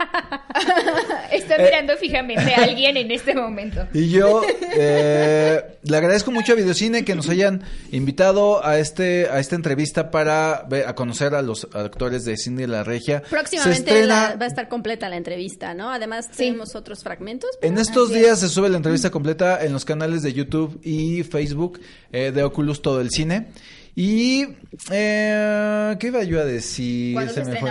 [1.32, 1.62] Está Eh.
[1.64, 3.86] mirando fijamente a alguien en este momento.
[3.92, 4.42] Y yo
[4.76, 10.10] eh, le agradezco mucho a Videocine que nos hayan invitado a este a esta entrevista
[10.10, 13.20] para ver- a conocer a los actores de Cine de la Regia.
[13.24, 15.90] Se Próximamente estrena la- va a estar completa la entrevista, ¿no?
[15.90, 17.50] Además tenemos otros fragmentos.
[17.62, 21.80] En estos días se sube la entrevista completa en los canales de YouTube y Facebook
[22.12, 23.48] eh, de Oculus Todo el Cine.
[23.96, 24.46] Y,
[24.90, 27.14] eh, ¿qué iba yo a decir?
[27.14, 27.70] ¿Cuándo se me fue.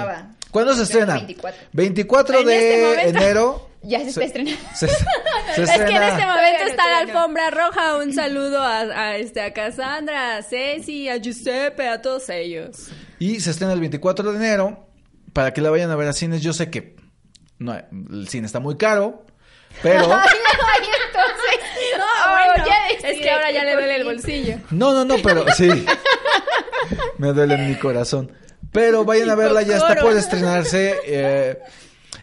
[0.51, 1.13] ¿Cuándo se estrena?
[1.15, 1.61] 24.
[1.73, 3.19] 24 En de este momento.
[3.19, 3.65] enero.
[3.81, 4.59] Ya se está estrenando.
[4.75, 4.87] Se,
[5.55, 7.95] se Es que en este momento está la alfombra roja.
[7.95, 12.89] Un saludo a, a, este, a Cassandra, a Ceci, a Giuseppe, a todos ellos.
[13.19, 14.89] Y se estrena el 24 de enero.
[15.31, 16.41] Para que la vayan a ver a cines.
[16.41, 16.97] Yo sé que
[17.57, 19.25] no, el cine está muy caro.
[19.81, 20.13] Pero.
[20.13, 21.97] Ay, entonces.
[21.97, 24.57] No, Oh, bueno, ya es que ahora ya le duele el bolsillo.
[24.71, 25.69] No, no, no, pero sí.
[27.17, 28.29] Me duele en mi corazón.
[28.71, 30.95] Pero vayan a verla, ya está por estrenarse.
[31.05, 31.59] eh,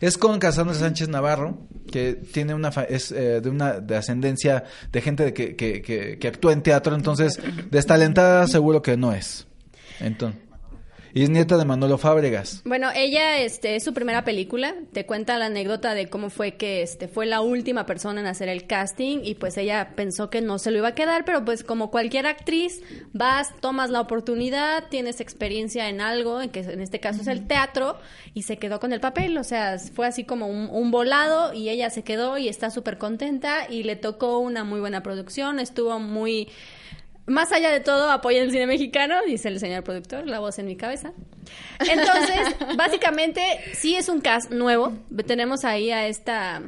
[0.01, 4.65] es con Cassandra Sánchez Navarro, que tiene una fa- es eh, de una de ascendencia
[4.93, 7.39] de gente de que, que, que, que actúa en teatro, entonces
[7.71, 9.47] destalentada seguro que no es.
[10.01, 10.41] Entonces,
[11.17, 12.61] y es nieta de Manolo Fábregas.
[12.67, 14.75] Bueno, ella este, es su primera película.
[14.93, 18.51] Te cuenta la anécdota de cómo fue que este, fue la última persona en hacer
[18.51, 21.65] el casting y pues ella pensó que no se lo iba a quedar, pero pues
[21.65, 22.83] como cualquier actriz,
[23.15, 27.47] vas, tomas la oportunidad, tienes experiencia en algo, en que en este caso es el
[27.47, 27.97] teatro,
[28.35, 29.39] y se quedó con el papel.
[29.39, 32.99] O sea, fue así como un, un volado y ella se quedó y está súper
[32.99, 36.49] contenta y le tocó una muy buena producción, estuvo muy...
[37.27, 40.67] Más allá de todo, apoyen el cine mexicano, dice el señor productor, la voz en
[40.67, 41.13] mi cabeza.
[41.81, 43.43] Entonces, básicamente,
[43.75, 44.93] sí es un cast nuevo.
[45.27, 46.63] Tenemos ahí a esta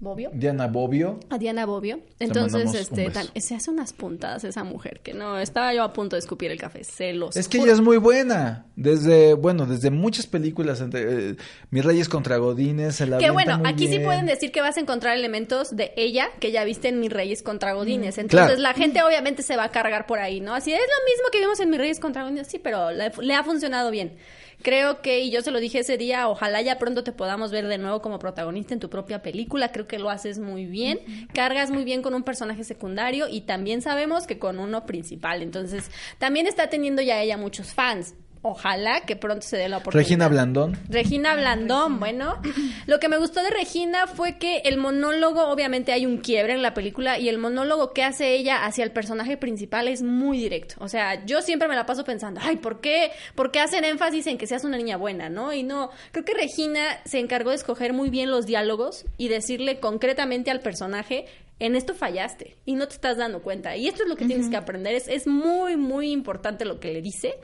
[0.00, 0.30] Bobbio.
[0.32, 1.20] Diana Bobbio.
[1.28, 2.00] A Diana Bobbio.
[2.18, 6.16] Entonces, este, tan- se hace unas puntadas esa mujer que no, estaba yo a punto
[6.16, 7.36] de escupir el café, celos.
[7.36, 8.64] Es que ella es muy buena.
[8.76, 11.36] Desde, bueno, desde muchas películas, entre, eh,
[11.70, 14.78] Mis Reyes contra Godines, se la Que bueno, muy aquí sí pueden decir que vas
[14.78, 18.16] a encontrar elementos de ella que ya viste en Mis Reyes contra Godines.
[18.16, 18.60] Entonces Claro.
[18.62, 20.54] la gente obviamente se va a cargar por ahí, ¿no?
[20.54, 23.34] Así es lo mismo que vimos en Mis Reyes contra Godines, sí, pero le, le
[23.34, 24.12] ha funcionado bien.
[24.62, 27.66] Creo que, y yo se lo dije ese día, ojalá ya pronto te podamos ver
[27.66, 29.72] de nuevo como protagonista en tu propia película.
[29.72, 31.00] Creo que lo haces muy bien.
[31.32, 35.42] Cargas muy bien con un personaje secundario y también sabemos que con uno principal.
[35.42, 38.14] Entonces, también está teniendo ya ella muchos fans.
[38.42, 40.02] Ojalá que pronto se dé la oportunidad.
[40.02, 40.78] Regina Blandón.
[40.88, 42.40] Regina Blandón, bueno,
[42.86, 46.62] lo que me gustó de Regina fue que el monólogo, obviamente hay un quiebre en
[46.62, 50.76] la película y el monólogo que hace ella hacia el personaje principal es muy directo.
[50.78, 53.10] O sea, yo siempre me la paso pensando, ay, ¿por qué?
[53.34, 55.52] ¿Por qué hacen énfasis en que seas una niña buena, no?
[55.52, 59.80] Y no, creo que Regina se encargó de escoger muy bien los diálogos y decirle
[59.80, 61.26] concretamente al personaje,
[61.58, 63.76] en esto fallaste y no te estás dando cuenta.
[63.76, 64.94] Y esto es lo que tienes que aprender.
[64.94, 67.34] Es, es muy, muy importante lo que le dice.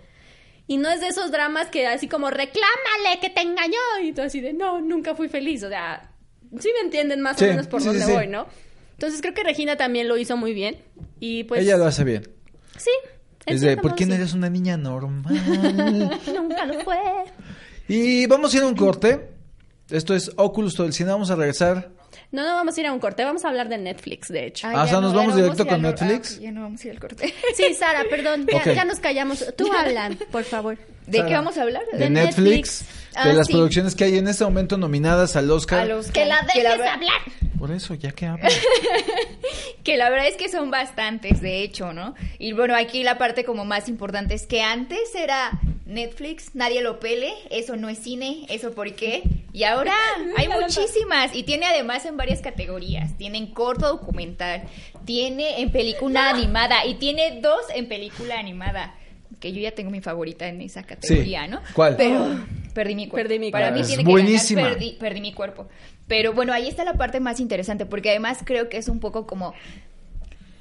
[0.69, 4.23] Y no es de esos dramas que así como reclámale que te engañó y tú
[4.23, 5.63] así de no, nunca fui feliz.
[5.63, 6.11] O sea,
[6.59, 8.13] sí me entienden más Sí, o menos por sí, dónde sí.
[8.13, 8.47] voy, ¿no?
[8.93, 10.79] Entonces creo que Regina también lo hizo muy bien.
[11.21, 11.61] Y pues.
[11.63, 12.29] Ella lo hace bien.
[12.77, 12.91] Sí.
[13.47, 15.33] Es de, ¿por qué no eres una niña normal?
[16.35, 16.99] Nunca lo fue.
[17.87, 19.31] y vamos a ir a un corte.
[19.89, 21.11] Esto es Oculus todo el cine.
[21.13, 21.91] Vamos a regresar.
[22.33, 24.67] No, no vamos a ir a un corte, vamos a hablar de Netflix, de hecho.
[24.69, 26.37] Ah, o sea, nos vamos directo con Netflix.
[26.39, 27.35] ah, ya no vamos a ir al corte.
[27.55, 29.45] Sí, Sara, perdón, ya, nos callamos.
[29.57, 30.77] Tú hablan, por favor.
[31.07, 31.29] ¿De Sara.
[31.29, 31.83] qué vamos a hablar?
[31.93, 32.85] De, Netflix.
[33.15, 33.53] Ah, de las sí.
[33.53, 35.81] producciones que hay en este momento nominadas al Oscar.
[35.81, 37.23] A los Que la dejes hablar.
[37.59, 38.49] Por eso, ya que hablo.
[39.83, 42.17] Que la verdad es que son bastantes, de hecho, ¿no?
[42.41, 46.99] Y bueno, aquí la parte como más importante es que antes era Netflix, nadie lo
[46.99, 49.23] pele, eso no es cine, eso por qué.
[49.53, 49.95] Y ahora
[50.37, 53.17] hay muchísimas y tiene además en varias categorías.
[53.17, 54.65] Tiene en corto documental,
[55.05, 58.95] tiene en película animada y tiene dos en película animada.
[59.41, 61.51] Que yo ya tengo mi favorita en esa categoría, Sí.
[61.51, 61.61] ¿no?
[61.75, 61.97] ¿Cuál?
[61.97, 62.41] Pero
[62.73, 63.29] perdí mi cuerpo.
[63.29, 65.69] Perdí mi Para mí Es tiene que ganar perdí, perdí mi cuerpo.
[66.07, 69.27] Pero bueno, ahí está la parte más interesante, porque además creo que es un poco
[69.27, 69.53] como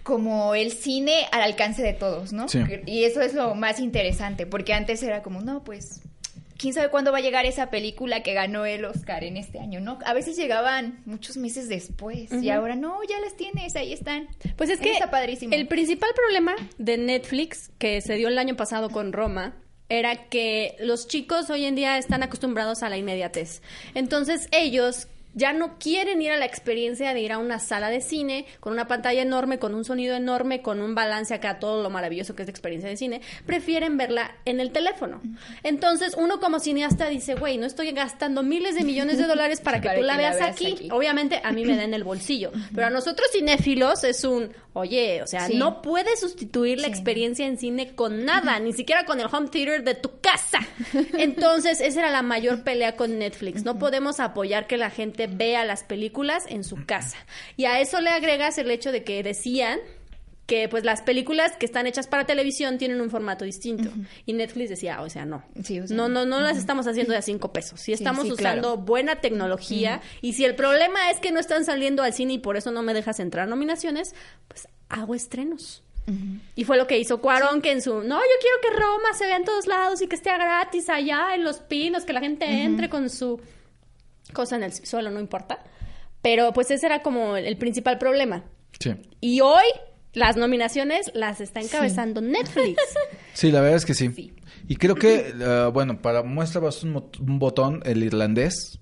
[0.04, 2.48] como el cine al alcance de todos, ¿no?
[2.48, 2.60] Sí.
[2.86, 6.02] Y eso es lo más interesante, porque antes era como, no, pues
[6.58, 9.80] quién sabe cuándo va a llegar esa película que ganó el Oscar en este año,
[9.80, 10.00] ¿no?
[10.06, 14.28] A veces llegaban muchos meses después y ahora no, ya las tienes, ahí están.
[14.56, 15.54] Pues es Eso que está padrísimo.
[15.54, 19.56] el principal problema de Netflix que se dio el año pasado con Roma
[19.90, 23.62] era que los chicos hoy en día están acostumbrados a la inmediatez.
[23.94, 28.02] Entonces ellos ya no quieren ir a la experiencia de ir a una sala de
[28.02, 31.90] cine con una pantalla enorme, con un sonido enorme, con un balance acá, todo lo
[31.90, 35.22] maravilloso que es la experiencia de cine, prefieren verla en el teléfono.
[35.64, 39.80] Entonces uno como cineasta dice, güey, no estoy gastando miles de millones de dólares para
[39.82, 40.72] que Para tú que la la veas veas aquí.
[40.74, 40.90] aquí.
[40.92, 45.22] Obviamente a mí me da en el bolsillo, pero a nosotros cinéfilos es un, oye,
[45.22, 45.56] o sea, Sí.
[45.58, 46.92] no puedes sustituir la Sí.
[46.92, 50.60] experiencia en cine con nada, ni siquiera con el home theater de tu casa.
[51.18, 53.64] Entonces, esa era la mayor pelea con Netflix.
[53.64, 57.18] No podemos apoyar que la gente vea las películas en su casa.
[57.58, 59.80] Y a eso le agregas el hecho de que decían
[60.46, 63.90] que pues las películas que están hechas para televisión tienen un formato distinto.
[64.26, 65.44] Y Netflix decía, o sea, no.
[65.64, 67.80] Sí, o sea, no, no, no las estamos haciendo de a cinco pesos.
[67.80, 68.78] Si estamos sí, usando claro.
[68.78, 72.58] buena tecnología y si el problema es que no están saliendo al cine y por
[72.58, 74.14] eso no me dejas entrar a nominaciones,
[74.48, 75.82] pues hago estrenos.
[76.56, 79.26] Y fue lo que hizo Cuarón, que en su, no, yo quiero que Roma se
[79.26, 82.46] vea en todos lados y que esté gratis allá en los pinos, que la gente
[82.46, 83.42] entre con su
[84.34, 85.60] cosa en el suelo, no importa.
[86.22, 88.44] Pero pues ese era como el, el principal problema.
[88.80, 88.94] Sí.
[89.22, 89.64] Y hoy
[90.14, 92.82] las nominaciones las está encabezando Netflix.
[93.34, 94.34] Sí, la verdad es que sí.
[94.70, 98.80] Y creo que, eh, bueno, para muestra un, un botón, el irlandés.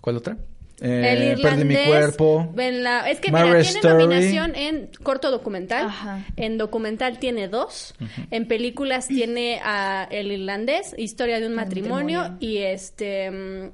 [0.00, 0.36] ¿Cuál otra?
[0.80, 1.42] Eh, el irlandés.
[1.42, 2.52] Perdí mi cuerpo.
[2.54, 4.04] ven la- es que mira, tiene Story.
[4.04, 5.86] nominación en corto documental.
[5.86, 6.24] Ajá.
[6.36, 7.94] En documental tiene dos.
[8.30, 12.38] En películas tiene a El Irlandés, Historia de un matrimonio, matrimonio.
[12.48, 13.72] y este.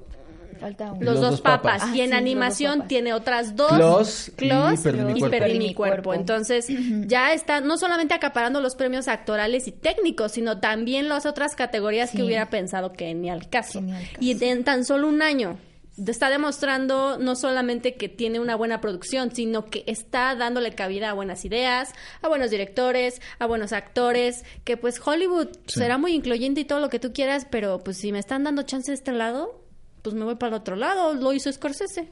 [0.63, 1.03] Falta uno.
[1.03, 1.83] Los, dos, papas.
[1.85, 3.73] Ah, y en sí, los animación tiene otras dos.
[3.73, 5.31] Close y Close Perdí mi y cuerpo.
[5.39, 6.15] Perdí mi cuerpo.
[6.15, 6.67] Entonces,
[7.07, 12.13] ya está no solamente acaparando los premios actorales y técnicos, sino también las otras categorías
[12.13, 13.81] que hubiera pensado que ni al caso.
[13.81, 14.17] Que ni al caso.
[14.21, 15.59] Y en tan solo un año
[16.11, 21.13] está demostrando no solamente que tiene una buena producción, sino que está dándole cabida a
[21.13, 21.93] buenas ideas,
[22.23, 25.81] a buenos directores, a buenos actores, que pues Hollywood Sí.
[25.81, 28.63] será muy incluyente y todo lo que tú quieras, pero pues si me están dando
[28.63, 29.62] chance de este lado,
[30.03, 32.09] pues me voy para el otro lado, lo hizo Scorsese.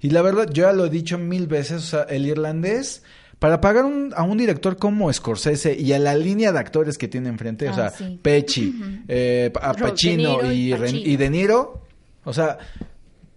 [0.00, 3.02] Y la verdad, yo ya lo he dicho mil veces, o sea, el irlandés,
[3.38, 7.08] para pagar un- a un director como Scorsese y a la línea de actores que
[7.08, 8.18] tiene enfrente, o Ah, sea, sí.
[8.22, 8.74] Pecci,
[9.08, 11.00] eh, a Pacino De y y, Pacino.
[11.04, 11.82] y De Niro,
[12.24, 12.58] o sea,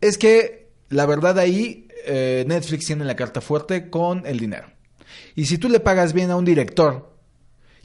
[0.02, 4.68] es que la verdad ahí eh, Netflix tiene la carta fuerte con el dinero.
[5.36, 7.10] Y si tú le pagas bien a un director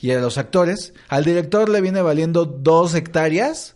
[0.00, 3.74] y a los actores, al director le viene valiendo dos hectáreas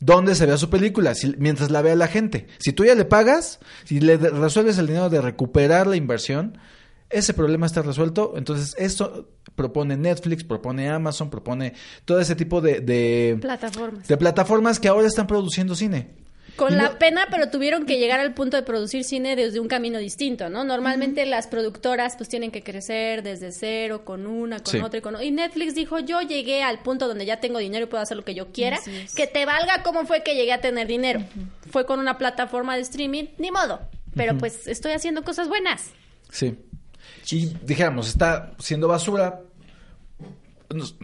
[0.00, 2.46] donde se vea su película, si- mientras la vea la gente.
[2.58, 6.58] Si tú ya le pagas, si le resuelves el dinero de recuperar la inversión,
[7.08, 8.34] ese problema está resuelto.
[8.36, 11.72] Entonces, esto propone Netflix, propone Amazon, propone
[12.04, 14.06] todo ese tipo de, de, Plataformas.
[14.08, 16.25] de plataformas que ahora están produciendo cine.
[16.56, 19.98] Con la pena, pero tuvieron que llegar al punto de producir cine desde un camino
[19.98, 20.64] distinto, ¿no?
[20.64, 24.78] Normalmente las productoras pues tienen que crecer desde cero, con una, con Sí.
[24.80, 25.22] otra y con.
[25.22, 28.24] Y Netflix dijo, yo llegué al punto donde ya tengo dinero y puedo hacer lo
[28.24, 28.78] que yo quiera.
[28.86, 29.14] Es.
[29.14, 31.20] Que te valga cómo fue que llegué a tener dinero.
[31.70, 33.80] Fue con una plataforma de streaming, ni modo.
[34.14, 35.90] Pero pues estoy haciendo cosas buenas.
[36.30, 36.56] Sí.
[37.30, 39.40] Y dijéramos, está siendo basura.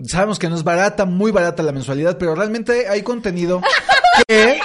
[0.07, 3.61] Sabemos que no es barata, muy barata la mensualidad, pero realmente hay contenido
[4.28, 4.59] que Te digo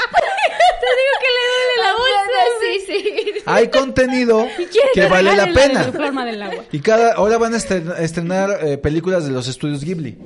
[1.20, 2.67] que le duele la bolsa.
[2.86, 3.04] Sí,
[3.46, 4.46] hay contenido
[4.94, 5.84] que vale la pena.
[5.86, 6.64] forma del agua.
[6.72, 10.18] Y cada ahora van a estren- a estrenar eh, películas de los estudios Ghibli.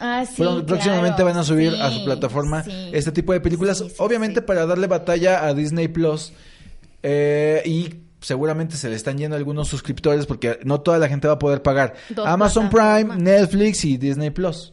[0.00, 1.24] Ah, sí, próximamente claro.
[1.26, 2.90] van a subir Sí, a su plataforma sí.
[2.92, 6.32] este tipo de películas, obviamente para darle batalla a Disney Plus
[7.02, 11.34] eh, y seguramente se le están yendo algunos suscriptores porque no toda la gente va
[11.34, 13.16] a poder pagar Dos Amazon Prime.
[13.16, 14.72] Netflix y Disney Plus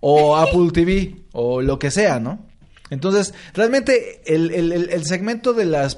[0.00, 2.44] o Apple TV o lo que sea, ¿no?
[2.90, 5.96] Entonces, realmente el, el- el- el segmento de las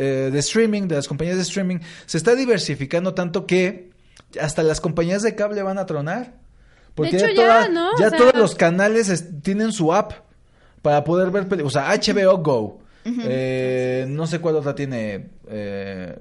[0.00, 3.90] eh, de streaming, de las compañías de streaming, se está diversificando tanto que
[4.40, 6.34] hasta las compañías de cable van a tronar.
[6.94, 7.90] Porque hecho, ya, ya, toda- ¿no?
[7.98, 10.12] ya O sea- todos los canales es- tienen su app
[10.82, 11.66] para poder ver películas.
[11.76, 12.80] O sea, HBO Go.
[13.04, 15.30] Eh, no sé cuál otra tiene.
[15.48, 16.16] eh,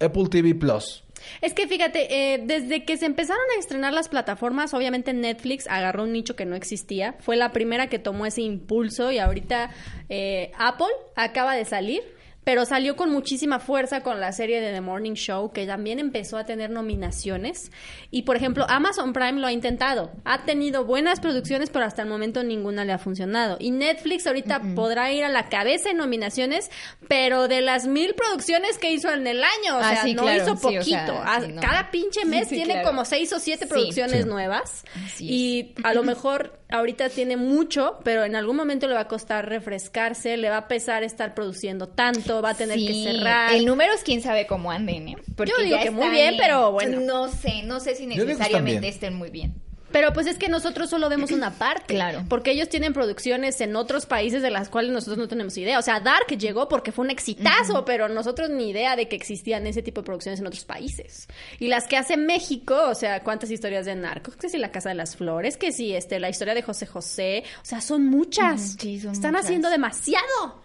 [0.00, 1.02] Apple TV Plus.
[1.40, 6.02] Es que fíjate, eh, desde que se empezaron a estrenar las plataformas, obviamente Netflix agarró
[6.02, 7.14] un nicho que no existía.
[7.20, 9.70] Fue la primera que tomó ese impulso y ahorita
[10.10, 12.02] eh, Apple acaba de salir.
[12.44, 16.36] Pero salió con muchísima fuerza con la serie de The Morning Show, que también empezó
[16.36, 17.70] a tener nominaciones.
[18.10, 20.12] Y por ejemplo, Amazon Prime lo ha intentado.
[20.24, 23.56] Ha tenido buenas producciones, pero hasta el momento ninguna le ha funcionado.
[23.58, 26.70] Y Netflix ahorita podrá ir a la cabeza en nominaciones,
[27.08, 30.22] pero de las mil producciones que hizo en el año, o Ah, sea, sí, no
[30.22, 30.86] claro, hizo sí, o poquito.
[30.86, 31.60] sea, sí, no.
[31.62, 32.88] Cada pinche mes tiene claro.
[32.88, 34.84] como seis o siete producciones nuevas.
[35.18, 39.48] Y a lo mejor ahorita tiene mucho, pero en algún momento le va a costar
[39.48, 43.52] refrescarse, le va a pesar estar produciendo tanto, va a tener que cerrar.
[43.54, 45.16] El número es quién sabe cómo anden, ¿eh?
[45.36, 47.00] Porque Yo digo ya que muy bien, en- pero bueno.
[47.00, 48.92] No sé, no sé si necesariamente bien.
[48.92, 49.54] estén muy bien.
[49.94, 51.94] Pero pues es que nosotros solo vemos una parte.
[51.94, 52.24] Claro.
[52.28, 55.78] Porque ellos tienen producciones en otros países de las cuales nosotros no tenemos idea.
[55.78, 59.68] O sea, Dark llegó porque fue un exitazo, pero nosotros ni idea de que existían
[59.68, 61.28] ese tipo de producciones en otros países.
[61.60, 64.88] Y las que hace México, o sea, cuántas historias de narcos, que si La Casa
[64.88, 68.74] de las Flores, que si este, la historia de José José, o sea, son muchas.
[68.76, 69.44] Sí, son Están muchas.
[69.46, 70.60] haciendo demasiado.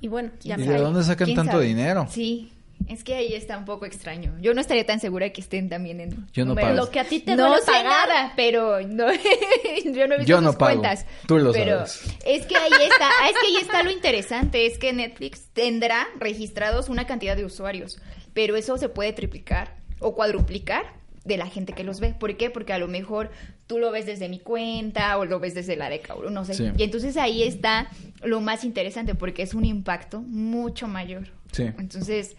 [0.00, 1.64] Y bueno, ya ¿Y me de dónde sacan ¿Quién tanto sabe?
[1.64, 2.06] dinero?
[2.08, 2.52] Sí,
[2.88, 4.34] es que ahí está un poco extraño.
[4.40, 6.74] Yo no estaría tan segura de que estén también en Yo no pago.
[6.74, 8.08] Lo que a ti te no duele sé pagar.
[8.08, 9.06] nada, pero no,
[9.84, 10.80] yo no he visto Yo no sus pago.
[10.80, 11.06] cuentas.
[11.26, 12.02] Tú lo pero sabes.
[12.24, 16.06] Es que ahí está, ah, es que ahí está lo interesante, es que Netflix tendrá
[16.18, 18.00] registrados una cantidad de usuarios,
[18.34, 22.14] pero eso se puede triplicar o cuadruplicar de la gente que los ve.
[22.18, 22.50] ¿Por qué?
[22.50, 23.30] Porque a lo mejor
[23.66, 26.54] tú lo ves desde mi cuenta o lo ves desde la de Cauro, no sé.
[26.54, 26.70] Sí.
[26.76, 27.90] Y entonces ahí está
[28.22, 31.28] lo más interesante porque es un impacto mucho mayor.
[31.52, 31.64] Sí.
[31.78, 32.36] Entonces,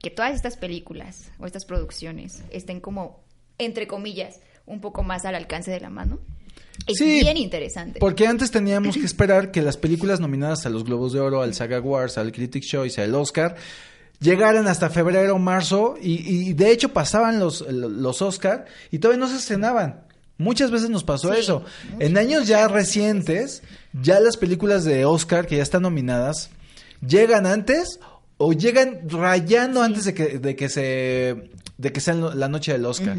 [0.00, 3.20] que todas estas películas o estas producciones estén como,
[3.58, 6.18] entre comillas, un poco más al alcance de la mano,
[6.86, 7.98] es Sí, bien interesante.
[7.98, 11.54] Porque antes teníamos que esperar que las películas nominadas a los Globos de Oro, al
[11.54, 13.56] Saga Wars, al Critics' Choice, al Oscar,
[14.20, 19.24] llegaran hasta febrero o marzo y, y de hecho pasaban los, los Oscar y todavía
[19.24, 20.02] no se estrenaban.
[20.38, 21.64] Muchas veces nos pasó Sí, eso.
[21.98, 26.50] En años ya recientes, ya las películas de Oscar que ya están nominadas
[27.06, 27.98] llegan antes
[28.38, 32.84] o llegan rayando antes de que, de que se de que sea la noche del
[32.84, 33.16] Oscar.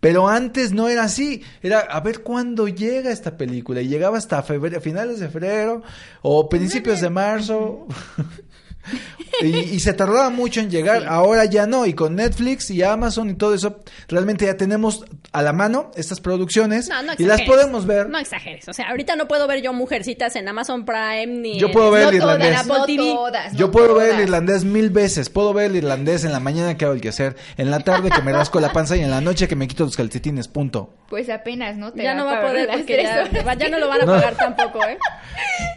[0.00, 1.42] Pero antes no era así.
[1.62, 3.80] Era a ver cuándo llega esta película.
[3.80, 5.82] Y llegaba hasta febrero, finales de febrero
[6.20, 7.86] o principios de marzo.
[9.42, 11.06] y, y se tardaba mucho en llegar.
[11.06, 11.86] Ahora ya no.
[11.86, 16.20] Y con Netflix y Amazon y todo eso, realmente ya tenemos a la mano estas
[16.20, 18.08] producciones No, no y las podemos ver.
[18.08, 18.68] No exageres.
[18.68, 21.90] O sea, ahorita no puedo ver yo Mujercitas en Amazon Prime ni Yo en- puedo
[21.90, 22.48] ver no el irlandés.
[22.48, 23.12] todas, Apple no TV.
[23.14, 25.30] todas, Yo puedo ver el irlandés mil veces.
[25.30, 28.22] Puedo ver el irlandés en la mañana que hago el quehacer, en la tarde que
[28.22, 30.48] me rasco la panza y en la noche que me quito los calcetines.
[30.48, 30.94] Punto.
[31.08, 31.92] Pues apenas, ¿no?
[31.92, 34.12] Te Ya no va a poder porque ya, ya no lo van a No.
[34.12, 34.98] pagar tampoco, ¿eh?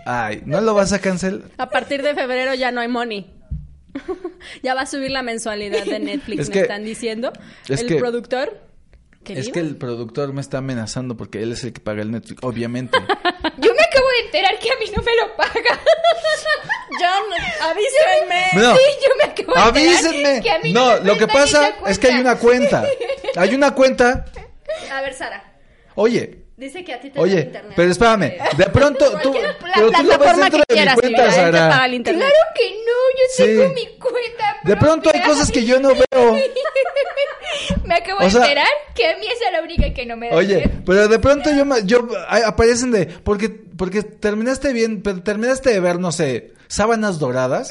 [0.06, 1.42] Ay, ¿no lo vas a cancelar?
[1.58, 3.30] A partir de febrero ya no hay money.
[4.64, 7.34] ya va a subir la mensualidad de Netflix, Es me que- están diciendo.
[7.68, 8.62] es el que- productor.
[9.26, 12.44] Es que el productor me está amenazando porque él es el que paga el Netflix,
[12.44, 12.98] obviamente.
[13.58, 15.80] Yo me acabo de enterar que a mí no me lo paga.
[17.00, 18.48] John, avísenme.
[18.62, 18.76] No.
[18.76, 20.42] Sí, yo me acabo de enterar ¡Avísenme!
[20.42, 22.86] que a mí No, me lo que pasa es que hay una cuenta.
[23.38, 24.26] Hay una cuenta.
[24.92, 25.54] A ver, Sara.
[25.96, 27.74] Oye, Dice que a ti te da oye, internet.
[27.76, 28.34] pero espérame.
[28.58, 29.54] De pronto tú, pero
[29.92, 31.26] tú lo ves plataforma dentro que de mi quieras, mi cuenta,
[31.70, 32.24] paga el internet.
[32.26, 33.44] Claro que no, yo Sí.
[33.44, 34.58] tengo mi cuenta.
[34.64, 35.28] De pronto hay propia.
[35.34, 36.38] cosas que yo no veo.
[37.86, 40.16] Me acabo O de sea- enterar que a mí esa es la única que no
[40.18, 40.36] me da.
[40.36, 42.08] Oye, pero de pronto yo, me- yo
[42.46, 47.70] aparecen de porque porque terminaste bien, pero terminaste de ver no sé sábanas doradas.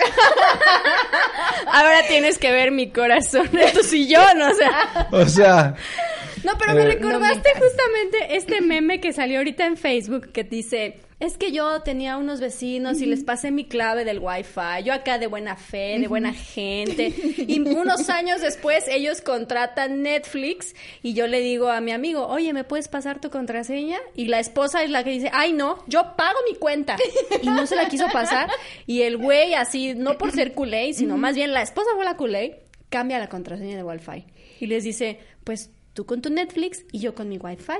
[1.67, 5.09] Ahora tienes que ver mi corazón en tu sillón, o sea.
[5.13, 5.75] O sea,
[6.45, 11.01] No, pero me Eh, recordaste justamente este meme que salió ahorita en Facebook que dice,
[11.21, 15.19] es que yo tenía unos vecinos y les pasé mi clave del wifi, yo acá
[15.19, 21.29] de buena fe, de buena gente, y unos años después ellos contratan Netflix y yo
[21.29, 23.99] le digo a mi amigo, oye, ¿me puedes pasar tu contraseña?
[24.17, 26.97] Y la esposa es la que dice, ay no, yo pago mi cuenta,
[27.41, 28.51] y no se la quiso pasar,
[28.87, 32.17] y el güey así, no por ser culé, sino más bien la esposa fue la
[32.17, 34.27] culé, cambia la contraseña de wifi
[34.61, 37.79] y les dice, pues tú con tu Netflix y yo con mi Wi-Fi.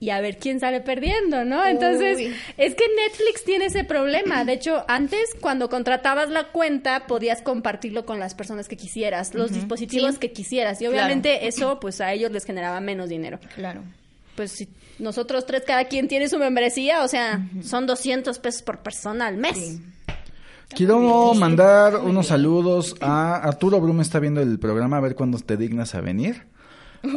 [0.00, 1.66] Y a ver quién sale perdiendo, ¿no?
[1.66, 2.32] Entonces, Uy.
[2.56, 4.44] es que Netflix tiene ese problema.
[4.44, 9.50] De hecho, antes cuando contratabas la cuenta podías compartirlo con las personas que quisieras, los
[9.52, 10.20] dispositivos Sí.
[10.20, 10.80] que quisieras.
[10.80, 10.94] Y Claro.
[10.94, 13.40] obviamente eso pues a ellos les generaba menos dinero.
[13.56, 13.82] Claro.
[14.36, 14.68] Pues si
[15.00, 19.36] nosotros tres, cada quien tiene su membresía, o sea, son 200 pesos por persona al
[19.36, 19.80] mes.
[20.68, 25.56] quiero mandar unos saludos a Arturo Brum está viendo el programa a ver cuándo te
[25.56, 26.42] dignas a venir.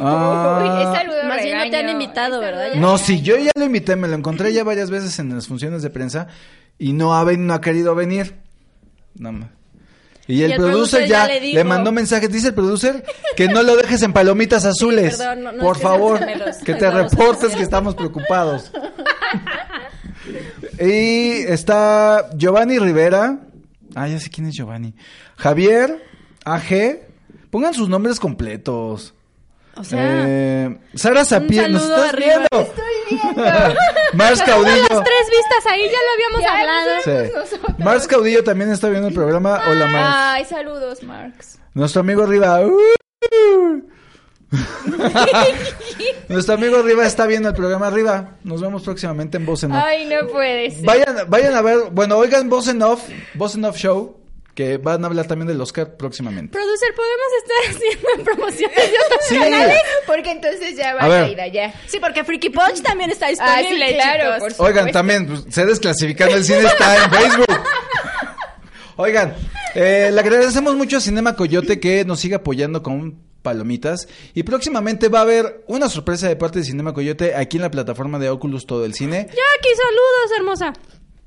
[0.00, 2.62] Ah, Uy, es saludo Más bien no te han regaño, invitado, es ¿verdad?
[2.68, 2.98] saludo No, regaño.
[2.98, 5.90] sí, yo ya lo invité, me lo encontré ya varias veces en las funciones de
[5.90, 6.28] prensa
[6.78, 8.36] y no ha, ven- no ha querido venir.
[9.16, 9.48] No,
[10.28, 13.04] y el, el producer, producer ya ya le mandó mensajes, dice el producer,
[13.36, 15.16] que no lo dejes en palomitas azules.
[15.16, 16.20] perdón, no- no por favor,
[16.64, 18.70] que te reportes que estamos preocupados.
[20.80, 23.38] y está Giovanni Rivera.
[23.94, 24.94] Ah, ya sé quién es Giovanni.
[25.36, 26.02] Javier
[26.44, 27.00] AG.
[27.50, 29.14] Pongan sus nombres completos.
[29.76, 32.34] O sea, Eh, Sara Sapien, ¿nos estás arriba.
[32.50, 32.70] viendo?
[32.70, 33.42] Estoy viendo.
[34.14, 34.76] Mars Caudillo.
[34.90, 36.90] las tres vistas ahí ya lo habíamos Ya, hablado.
[37.46, 37.62] Sí.
[37.78, 39.62] Mars Caudillo también está viendo el programa.
[39.70, 40.08] Hola, Mars.
[40.14, 41.58] Ay, saludos, Marx.
[41.74, 42.60] Nuestro amigo arriba.
[42.60, 43.82] Uh.
[46.28, 48.36] Nuestro amigo Riva está viendo el programa Riva.
[48.44, 49.82] Nos vemos próximamente en Voz en Off.
[49.84, 50.84] Ay, no puede ser.
[50.84, 53.02] Vayan, vayan a ver, bueno, oigan Voz en Off,
[53.34, 54.16] Voz en Off Show,
[54.54, 56.52] que van a hablar también del Oscar próximamente.
[56.52, 59.38] Producer, ¿podemos estar haciendo promociones de otros Sí.
[59.38, 59.78] canales?
[60.06, 61.24] Porque entonces ya va A ver.
[61.24, 61.74] caída, ya.
[61.86, 64.38] Sí, porque Freaky Punch también está disponible, Ah, sí, claro, chicos.
[64.40, 64.62] por supuesto.
[64.64, 67.46] Oigan, también, pues, se desclasificando el cine está en Facebook.
[68.96, 69.34] Oigan,
[69.74, 74.06] eh, le agradecemos mucho a Cinema Coyote que nos sigue apoyando con palomitas.
[74.34, 77.70] Y próximamente va a haber una sorpresa de parte de Cinema Coyote aquí en la
[77.70, 79.26] plataforma de Oculus Todo el Cine.
[79.28, 80.72] Jackie, saludos, hermosa.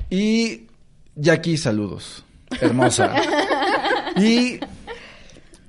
[0.09, 0.67] Y
[1.15, 2.23] Jackie, saludos.
[2.61, 3.13] Hermosa.
[4.17, 4.59] y...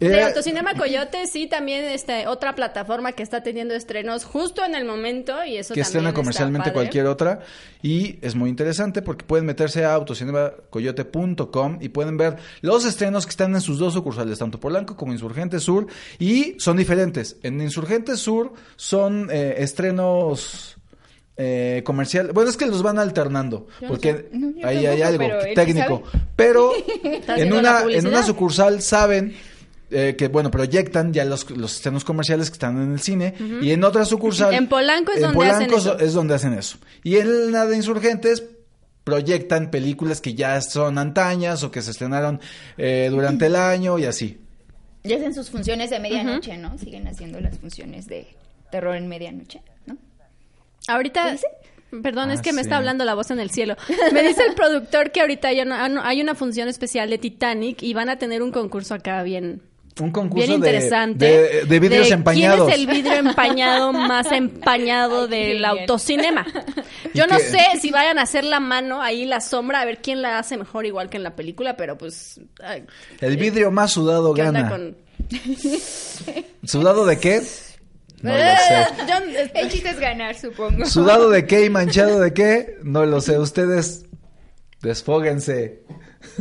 [0.00, 4.74] eh, De Autocinema Coyote, sí, también este, otra plataforma que está teniendo estrenos justo en
[4.74, 7.40] el momento y eso que estrena comercialmente cualquier otra
[7.82, 13.30] y es muy interesante porque pueden meterse a autocinemacoyote.com y pueden ver los estrenos que
[13.30, 15.86] están en sus dos sucursales, tanto Polanco como Insurgente Sur
[16.18, 17.36] y son diferentes.
[17.42, 20.76] En Insurgente Sur son eh, estrenos
[21.38, 24.28] eh, comercial, bueno es que los van alternando Yo no porque sé.
[24.32, 26.02] No, yo ahí hay algo pero técnico,
[26.34, 26.72] pero
[27.28, 29.34] en una en una sucursal saben
[29.90, 33.70] eh, que bueno proyectan ya los, los estrenos comerciales que están en el cine y
[33.70, 35.98] en otra sucursal En Polanco es en donde hacen Polanco eso.
[35.98, 38.42] es donde hacen eso y en la de Insurgentes
[39.04, 42.40] proyectan películas que ya son antañas o que se estrenaron
[42.78, 44.40] eh, durante el año y así
[45.04, 46.76] Y hacen sus funciones de medianoche, ¿no?
[46.78, 48.26] Siguen haciendo las funciones de
[48.72, 49.96] terror en medianoche, ¿no?
[50.88, 51.36] Ahorita,
[52.02, 53.76] perdón, es Ah, que me está hablando la voz en el cielo.
[54.12, 57.94] Me dice el productor que ahorita hay una, hay una función especial de Titanic y
[57.94, 59.62] van a tener un concurso acá bien...
[60.00, 61.24] un concurso Bien interesante.
[61.26, 66.46] de, de vidrios de empañados ¿Quién es el vidrio empañado más empañado del autocinema?
[67.14, 70.02] Yo no que- sé si vayan a hacer la mano ahí, la sombra, a ver
[70.02, 72.40] quién la hace mejor igual que en la película, pero pues...
[72.62, 72.84] ay,
[73.20, 74.96] el vidrio más sudado ¿qué onda gana con-
[76.64, 77.40] sudado de qué
[78.22, 80.84] no lo sé Yo- El chiste es ganar, supongo.
[80.86, 82.76] ¿Sudado de qué y manchado de qué?
[82.82, 83.38] No lo sé.
[83.38, 84.04] Ustedes
[84.82, 85.82] desfóguense.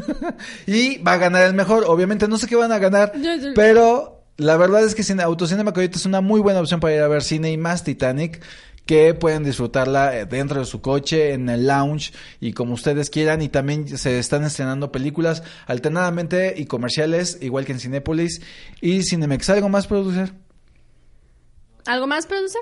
[0.67, 1.85] y va a ganar el mejor.
[1.87, 3.13] Obviamente no sé qué van a ganar.
[3.55, 7.01] Pero la verdad es que Cine- Autocinema Coyote es una muy buena opción para ir
[7.01, 8.41] a ver cine y más Titanic.
[8.85, 13.41] Que pueden disfrutarla eh, dentro de su coche, en el lounge y como ustedes quieran.
[13.41, 18.41] Y también se están estrenando películas alternadamente y comerciales, igual que en Cinépolis
[18.81, 19.49] y Cinemex.
[19.49, 20.33] ¿Algo más, producer?
[21.85, 22.61] ¿Algo más, producer?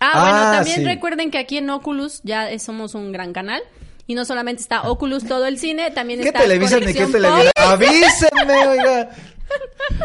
[0.00, 0.84] Ah, Ah, bueno, también sí.
[0.84, 3.62] recuerden que aquí en Oculus ya somos un gran canal.
[4.06, 7.12] Y no solamente está Oculus todo el cine, también ¿Qué está Televisa ni qué Conexión
[7.12, 7.52] Televisa?
[7.54, 7.64] Pop.
[7.66, 9.10] Avísenme, oiga.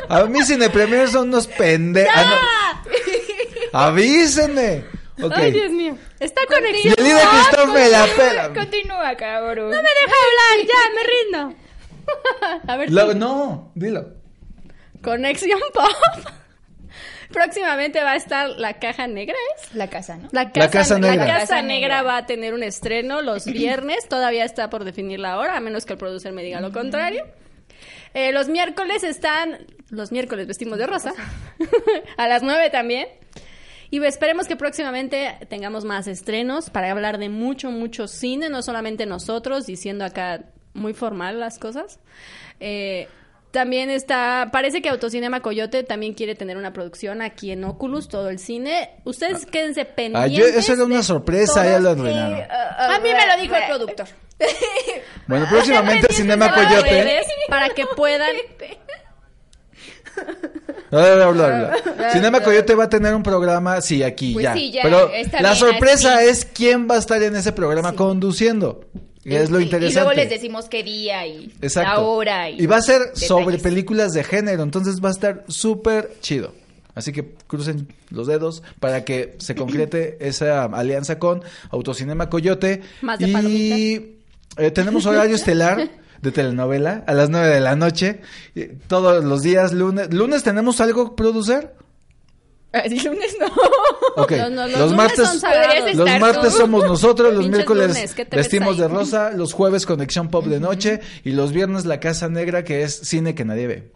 [0.09, 2.13] A mí Cine Premier son unos pendejos.
[3.73, 4.83] Avísenme.
[5.21, 5.33] Ok.
[5.35, 5.97] Ay, Dios mío.
[6.19, 6.93] Está Y conexión.
[6.97, 8.53] el líder Cristóbal me la pela.
[8.53, 9.71] Continúa, cabrón.
[9.71, 11.57] No me deja hablar, ya, me rindo.
[12.71, 14.09] A ver, Lo- no, dilo.
[15.01, 15.89] Conexión Pop.
[17.31, 19.73] Próximamente va a estar La Caja Negra, ¿es?
[19.75, 20.29] La casa, ¿no?
[20.31, 21.25] La Casa, Casa Negra.
[21.25, 24.07] La Casa Negra va a tener un estreno los viernes.
[24.07, 27.25] Todavía está por definir la hora, a menos que el producer me diga lo contrario.
[28.13, 29.67] Eh, los miércoles están...
[29.89, 31.13] Los miércoles vestimos de rosa.
[32.17, 33.07] a las 9 también.
[33.89, 38.49] Y esperemos que próximamente tengamos más estrenos para hablar de mucho, mucho cine.
[38.49, 41.99] No solamente nosotros, diciendo acá muy formal las cosas.
[42.59, 43.07] Eh,
[43.57, 48.29] también está, parece que Autocinema Coyote también quiere tener una producción aquí en Oculus, todo
[48.29, 48.91] el cine.
[49.03, 50.37] Ustedes quédense Ah, pendientes.
[50.37, 52.39] yo, eso era una sorpresa, ya lo arruinaron.
[52.51, 54.07] A mí me lo dijo el productor.
[55.25, 57.23] Bueno, próximamente Cinema Coyote.
[57.49, 58.35] Para que puedan.
[60.91, 62.11] Habla, habla, habla.
[62.11, 64.53] Cinema Coyote va a tener un programa, sí, aquí Pues ya.
[64.53, 65.09] sí, ya, Pero
[65.41, 66.27] la sorpresa así.
[66.29, 68.81] es quién va a estar en ese programa conduciendo.
[69.29, 69.91] Y es lo Y- interesante.
[69.99, 71.91] Y luego les decimos qué día y Exacto.
[71.91, 72.49] la hora.
[72.49, 73.27] Y, Y va a ser detalles.
[73.27, 76.53] sobre películas de género, entonces va a estar súper chido.
[76.95, 82.81] Así que crucen los dedos para que se concrete esa alianza con Autocinema Coyote.
[83.01, 84.17] Más de y
[84.57, 88.21] eh, tenemos horario estelar de telenovela a las 9 de la noche.
[88.87, 90.11] Todos los días, lunes.
[90.13, 91.69] ¿Lunes tenemos algo que producir?
[92.89, 93.47] Sí, lunes no.
[94.21, 98.25] Ok, No, no, los los, martes, son los martes somos nosotros, los miércoles lunes, ¿qué
[98.25, 101.99] te ves vestimos de rosa, los jueves conexión pop de noche y los viernes la
[101.99, 103.91] casa negra que es cine que nadie ve.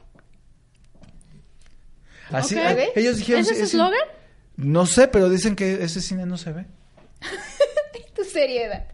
[2.32, 2.62] Así, Ok.
[2.64, 4.00] eh, ellos dijeron ¿Ese es eslogan?
[4.56, 6.66] No sé, pero dicen que ese cine no se ve.
[8.16, 8.86] Tu seriedad.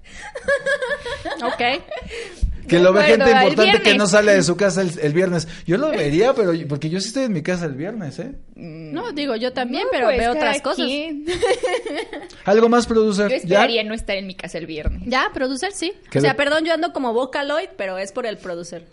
[1.43, 1.61] Ok.
[2.67, 5.47] Que lo ve gente importante que no sale de su casa el, el viernes.
[5.65, 8.33] Yo lo vería, pero porque yo sí estoy en mi casa el viernes, ¿eh?
[8.55, 10.85] No, digo yo también, No, pero pues, veo otras cosas.
[10.85, 11.25] quien.
[12.45, 13.29] Algo más producer.
[13.29, 13.37] Yo ¿Ya?
[13.37, 15.03] esperaría no estar en mi casa el viernes.
[15.05, 15.93] Ya, producer, sí.
[16.09, 18.83] ¿Qué O sea, perdón, yo ando como Vocaloid, pero es por el producer.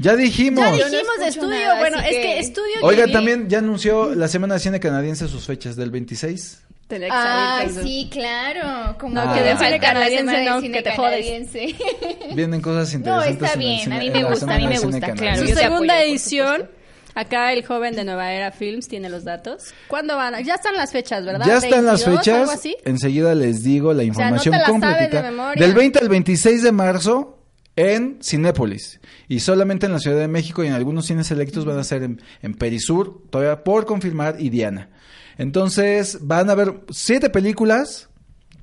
[0.00, 0.64] Ya dijimos.
[0.64, 1.50] Ya Yo no dijimos de estudio.
[1.68, 2.74] nada, bueno, es que, que- estudio.
[2.82, 6.62] Oiga, llegué- también ya anunció la Semana de Cine Canadiense sus fechas del 26.
[6.88, 8.96] Tenía que salir Ay, con su- sí, claro.
[8.98, 11.24] Como No, que de cine canadiense no, cine que te jodes.
[11.24, 11.76] canadiense.
[12.34, 13.32] Vienen cosas No, interesantes.
[13.34, 15.38] está en el bien, cine- a mí me gusta, a mí me gusta, claro.
[15.40, 16.70] Su Yo te segunda apoyo, edición.
[17.14, 19.74] Acá el joven de Nueva Era Films tiene los datos.
[19.88, 20.34] ¿Cuándo van?
[20.36, 21.44] a- Ya están las fechas, ¿verdad?
[21.46, 22.58] Ya están las 22, algo fechas.
[22.58, 22.76] así.
[22.84, 25.22] Enseguida les digo la sea, no información te la sabes completita.
[25.22, 25.62] de memoria.
[25.66, 27.36] Del 20 al 26 de marzo
[27.80, 29.00] en Cinépolis.
[29.26, 32.02] Y solamente en la Ciudad de México y en algunos cines selectos van a ser
[32.02, 34.90] en, en Perisur, todavía por confirmar, y Diana.
[35.38, 38.10] Entonces van a ver siete películas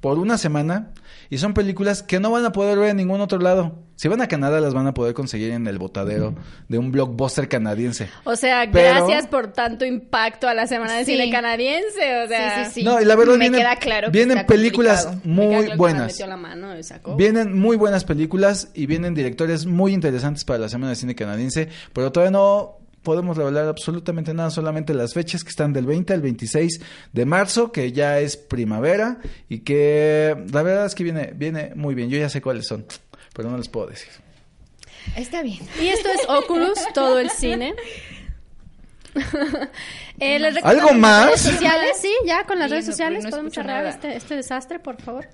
[0.02, 0.94] por una semana.
[1.30, 3.87] Y son películas que no van a poder ver en ningún otro lado.
[3.98, 6.36] Si van a Canadá, las van a poder conseguir en el botadero
[6.70, 8.08] de un blockbuster canadiense.
[8.26, 11.14] O sea, Pero- gracias por tanto impacto a la Semana de Sí.
[11.14, 12.22] Cine Canadiense.
[12.24, 12.84] O sea, Sí, sí, sí.
[12.86, 15.36] No, y la verdad Me vienen, queda claro que vienen películas complicado.
[15.36, 16.08] me queda muy claro que me buenas.
[16.14, 17.16] metió la mano y sacó.
[17.16, 21.68] Vienen muy buenas películas y vienen directores muy interesantes para la Semana de Cine Canadiense,
[21.92, 26.22] pero todavía no podemos revelar absolutamente nada, solamente las fechas que están del 20 al
[26.22, 26.82] 26
[27.14, 29.20] de marzo, que ya es primavera
[29.50, 32.10] y que la verdad es que viene viene muy bien.
[32.10, 32.86] Yo ya sé cuáles son,
[33.38, 34.10] pero no les puedo decir.
[35.16, 35.60] Está bien.
[35.82, 37.74] Y esto es Oculus, todo el cine.
[40.20, 41.26] Eh, les ¿Algo las más?
[41.28, 44.16] redes sociales, sí, ya con las Sí, redes no, sociales no podemos escucho cerrar este,
[44.16, 45.28] este desastre, por favor.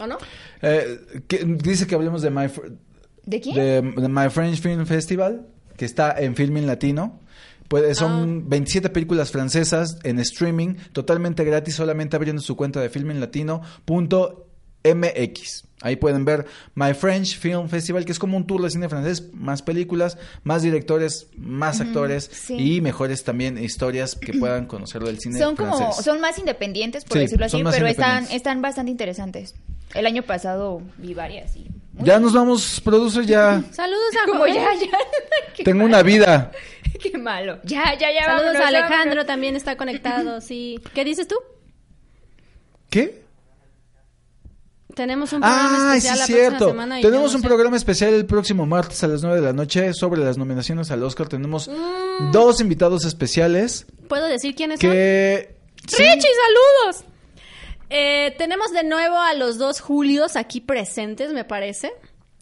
[0.00, 0.18] ¿O no?
[0.62, 2.46] Eh, que- dice que hablemos de My
[3.24, 3.54] ¿De quién?
[3.56, 7.20] de, de My French Film Festival, que está en Filming Latino.
[7.68, 8.48] Pues son Ah.
[8.48, 15.64] 27 películas francesas en streaming, totalmente gratis, solamente abriendo su cuenta de filminglatino.mx.
[15.82, 19.24] Ahí pueden ver My French Film Festival, que es como un tour de cine francés,
[19.34, 22.76] más películas, más directores, más actores sí.
[22.76, 26.04] y mejores también historias que puedan conocer del cine Son como, francés.
[26.04, 29.54] son más independientes, por Sí, decirlo así, pero están, bastante interesantes.
[29.94, 31.66] El año pasado vi varias y...
[32.02, 34.98] Ya nos vamos, producer, ya Saludos a Como ya, ya.
[35.64, 36.52] Tengo malo, una vida.
[37.02, 37.58] Qué malo.
[37.64, 38.24] Ya, ya, ya.
[38.24, 39.26] Saludos vámonos, a Alejandro, vámonos.
[39.26, 40.80] también está conectado, sí.
[40.94, 41.36] ¿Qué dices tú?
[42.90, 43.25] ¿Qué?
[44.96, 46.48] Tenemos un programa Ah, sí, especial la cierto.
[46.56, 46.98] próxima semana.
[46.98, 47.46] y Tenemos un sé.
[47.46, 51.02] programa especial el próximo martes a las 9 de la noche sobre las nominaciones al
[51.02, 51.28] Oscar.
[51.28, 52.30] Tenemos Mm.
[52.32, 54.90] dos invitados especiales ¿Puedo decir quiénes son?
[54.90, 55.54] que...
[55.86, 56.02] Sí.
[56.02, 56.28] ¡Richie,
[56.88, 57.04] saludos!
[57.90, 61.92] Eh, tenemos de nuevo a los dos Julios aquí presentes, me parece.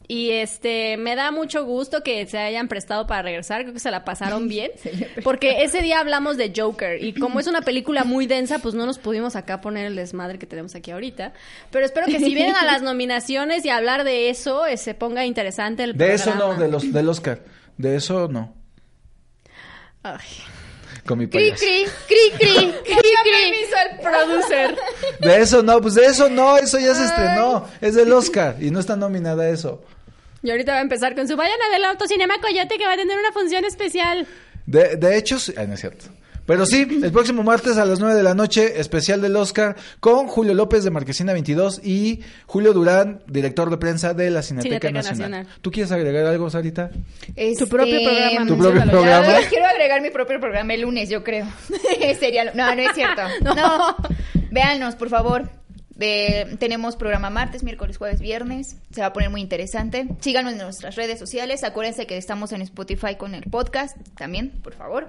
[0.07, 3.91] Y este, me da mucho gusto que se hayan prestado para regresar, creo que se
[3.91, 4.71] la pasaron bien,
[5.23, 8.85] porque ese día hablamos de Joker y como es una película muy densa, pues no
[8.85, 11.33] nos pudimos acá poner el desmadre que tenemos aquí ahorita.
[11.71, 15.25] Pero espero que si vienen a las nominaciones y hablar de eso, eh, se ponga
[15.25, 16.55] interesante el De eso programa.
[16.55, 17.41] no, de los, del Oscar.
[17.79, 18.55] De eso no.
[20.03, 20.19] Ay.
[21.07, 21.65] Con mi Cri, payaso.
[21.65, 22.95] cri, cri, cri, cri,
[23.25, 23.75] cri.
[23.75, 24.77] al producer.
[25.21, 27.67] De eso no, pues de eso no, eso ya se estrenó.
[27.81, 29.83] Es del Oscar y no está nominada a eso.
[30.45, 32.93] Y ahorita va a empezar con su vayan a ver el autocinema Coyote que va
[32.93, 34.27] a tener una función especial.
[34.67, 36.05] De, de hecho, sí- ay, no es cierto.
[36.47, 40.27] Pero sí, el próximo martes a las 9 de la noche, especial del Oscar, con
[40.27, 44.93] Julio López de Marquesina 22 y Julio Durán, director de prensa de la Cineteca, Cineteca
[44.93, 45.31] Nacional.
[45.31, 45.61] Nacional.
[45.63, 46.91] ¿Tú quieres agregar algo, Sarita?
[47.35, 49.49] Este, Tu propio programa, Tu propio ya.
[49.49, 51.47] Quiero agregar mi propio programa el lunes, yo creo.
[52.21, 53.23] Sería, lo- no, no es cierto.
[53.43, 53.97] No.
[54.51, 55.49] Véanos, por favor.
[55.97, 58.77] De- tenemos programa martes, miércoles, jueves, viernes.
[58.91, 60.09] Se va a poner muy interesante.
[60.21, 61.63] Síganos en nuestras redes sociales.
[61.65, 65.07] Acuérdense que estamos en Spotify con el podcast también, por favor.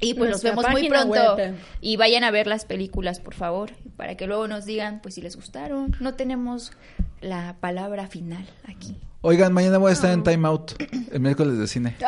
[0.00, 1.36] Y pues Nuestra nos vemos muy pronto.
[1.36, 1.54] web.
[1.82, 5.20] Y vayan a ver las películas, por favor, para que luego nos digan pues si
[5.22, 5.94] les gustaron.
[6.00, 6.72] No tenemos
[7.20, 8.96] la palabra final aquí.
[9.20, 10.72] Oigan, mañana voy a estar en Time Out,
[11.12, 11.96] el miércoles de cine.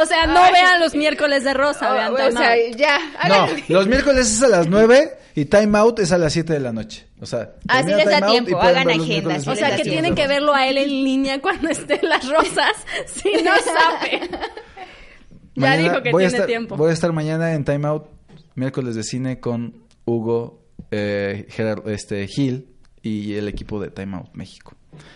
[0.00, 0.52] O sea, no Ay.
[0.52, 2.76] vean los miércoles de rosa, vean o sea, Out.
[2.76, 2.98] ya.
[3.28, 6.60] No, los miércoles es a las 9 y Time Out es a las 7 de
[6.60, 7.06] la noche.
[7.20, 9.82] O sea, Así les da tiempo, hagan ver los agenda, miércoles sí O sea, que
[9.82, 9.90] tiempo.
[9.92, 12.72] tienen que verlo a él en línea cuando estén las rosas,
[13.06, 14.28] si no sabe.
[15.54, 16.76] Ya Mañana dijo que voy a tiene estar- tiempo.
[16.76, 18.04] Voy a estar mañana en Time Out,
[18.54, 22.68] miércoles de cine con Hugo, eh, Gerardo, este, Gil
[23.02, 24.74] y el equipo de Time Out México.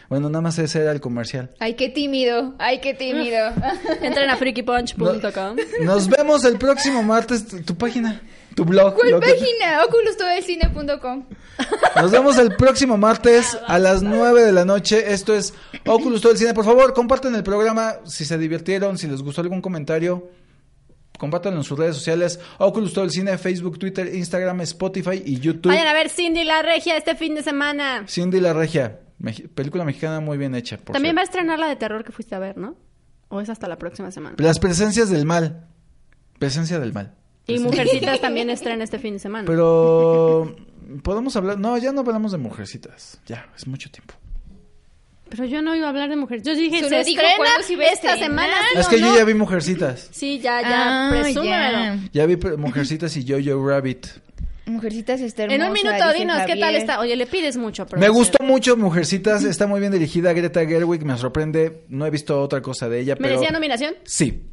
[0.08, 1.50] Bueno, nada más ese era el comercial.
[1.58, 2.54] Ay, qué tímido.
[2.58, 3.38] Ay, qué tímido.
[4.02, 5.56] Entren a freakypunch.com.
[5.82, 7.46] Nos vemos el próximo martes.
[7.46, 8.20] Tu, tu página,
[8.54, 8.94] tu blog.
[8.94, 9.84] ¿Cuál página?
[9.86, 11.24] OculusTodoelCine.com.
[11.96, 15.12] Nos vemos el próximo martes a las 9 de la noche.
[15.12, 15.54] Esto es
[15.86, 16.54] Oculus Todo el Cine.
[16.54, 20.30] Por favor, compartan el programa si se divirtieron, si les gustó algún comentario.
[21.18, 22.40] Compártanlo en sus redes sociales.
[22.58, 25.70] Oculus Todo el Cine, Facebook, Twitter, Instagram, Spotify y YouTube.
[25.70, 28.04] Vayan a ver Cindy la Regia este fin de semana.
[28.08, 29.00] Cindy la Regia.
[29.54, 30.78] Película mexicana muy bien hecha.
[30.78, 32.76] por También va a estrenar la de terror que fuiste a ver, ¿no?
[33.28, 34.34] ¿O es hasta la próxima semana?
[34.38, 35.68] Las presencias del mal.
[36.38, 37.14] Presencia del mal.
[37.46, 39.44] Y Mujercitas también estrena este fin de semana.
[39.46, 40.54] Pero
[41.02, 41.58] podemos hablar.
[41.58, 43.20] No, ya no hablamos de mujercitas.
[43.26, 44.14] Ya, es mucho tiempo.
[45.28, 46.44] Pero yo no iba a hablar de mujeres.
[46.44, 48.18] Yo dije, se estrena a esta estrenar.
[48.18, 48.52] semana.
[48.74, 50.08] ¿sí Es que yo ya vi Mujercitas.
[50.12, 52.00] Sí, ya, ya, Ah, presúmelo.
[52.12, 52.26] ya.
[52.26, 54.06] Vi Mujercitas y Jojo Rabbit.
[54.66, 55.68] Mujercitas está En hermosa.
[55.68, 57.00] un minuto, dinos, ¿qué tal está?
[57.00, 58.14] Oye, le pides mucho, Me producción.
[58.14, 60.32] gustó mucho Mujercitas, está muy bien dirigida.
[60.34, 61.82] Greta Gerwig me sorprende.
[61.88, 63.28] No he visto otra cosa de ella, pero...
[63.30, 63.94] ¿Merecía nominación?
[64.04, 64.44] Sí.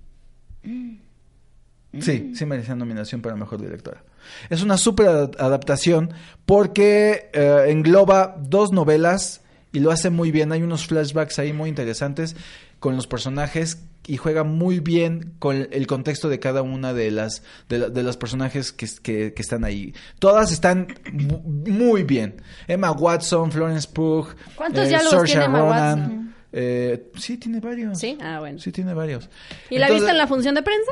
[1.99, 4.03] Sí, sí merecía nominación para mejor directora.
[4.49, 6.13] Es una súper ad- adaptación
[6.45, 10.51] porque eh, engloba dos novelas y lo hace muy bien.
[10.51, 12.35] Hay unos flashbacks ahí muy interesantes
[12.79, 17.41] con los personajes y juega muy bien con el contexto de cada una de las
[17.69, 19.93] de, la- de las personajes que, que- que están ahí.
[20.19, 22.35] Todas están mu- muy bien.
[22.67, 25.99] Emma Watson, Florence Pugh, ¿Cuántos eh, diálogos Saoirse tiene Emma Ronan.
[26.01, 26.35] Watson?
[26.51, 27.99] Eh, sí, tiene varios.
[27.99, 28.59] Sí, ah, bueno.
[28.59, 29.29] Sí, tiene varios.
[29.71, 30.91] ¿Y la viste en la función de prensa?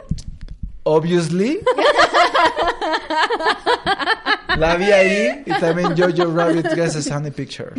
[0.90, 1.60] Obviously.
[4.58, 7.74] la vi ahí y también Jojo Rabbit gracias a Honey Pictures.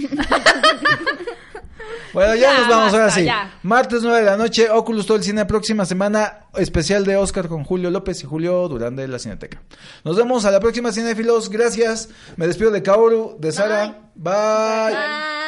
[2.13, 3.25] Bueno, ya, Ya, nos vamos ahora sí.
[3.25, 3.51] ya.
[3.63, 5.45] Martes 9 de la noche, Oculus todo el cine.
[5.47, 9.61] Próxima semana, especial de Oscar con Julio López y Julio Durán de la Cineteca.
[10.05, 11.49] Nos vemos a la próxima, cinéfilos.
[11.51, 12.09] Gracias.
[12.37, 13.99] Me despido de Kaoru, de Sara.
[14.15, 14.33] Bye.
[14.95, 15.48] Bye.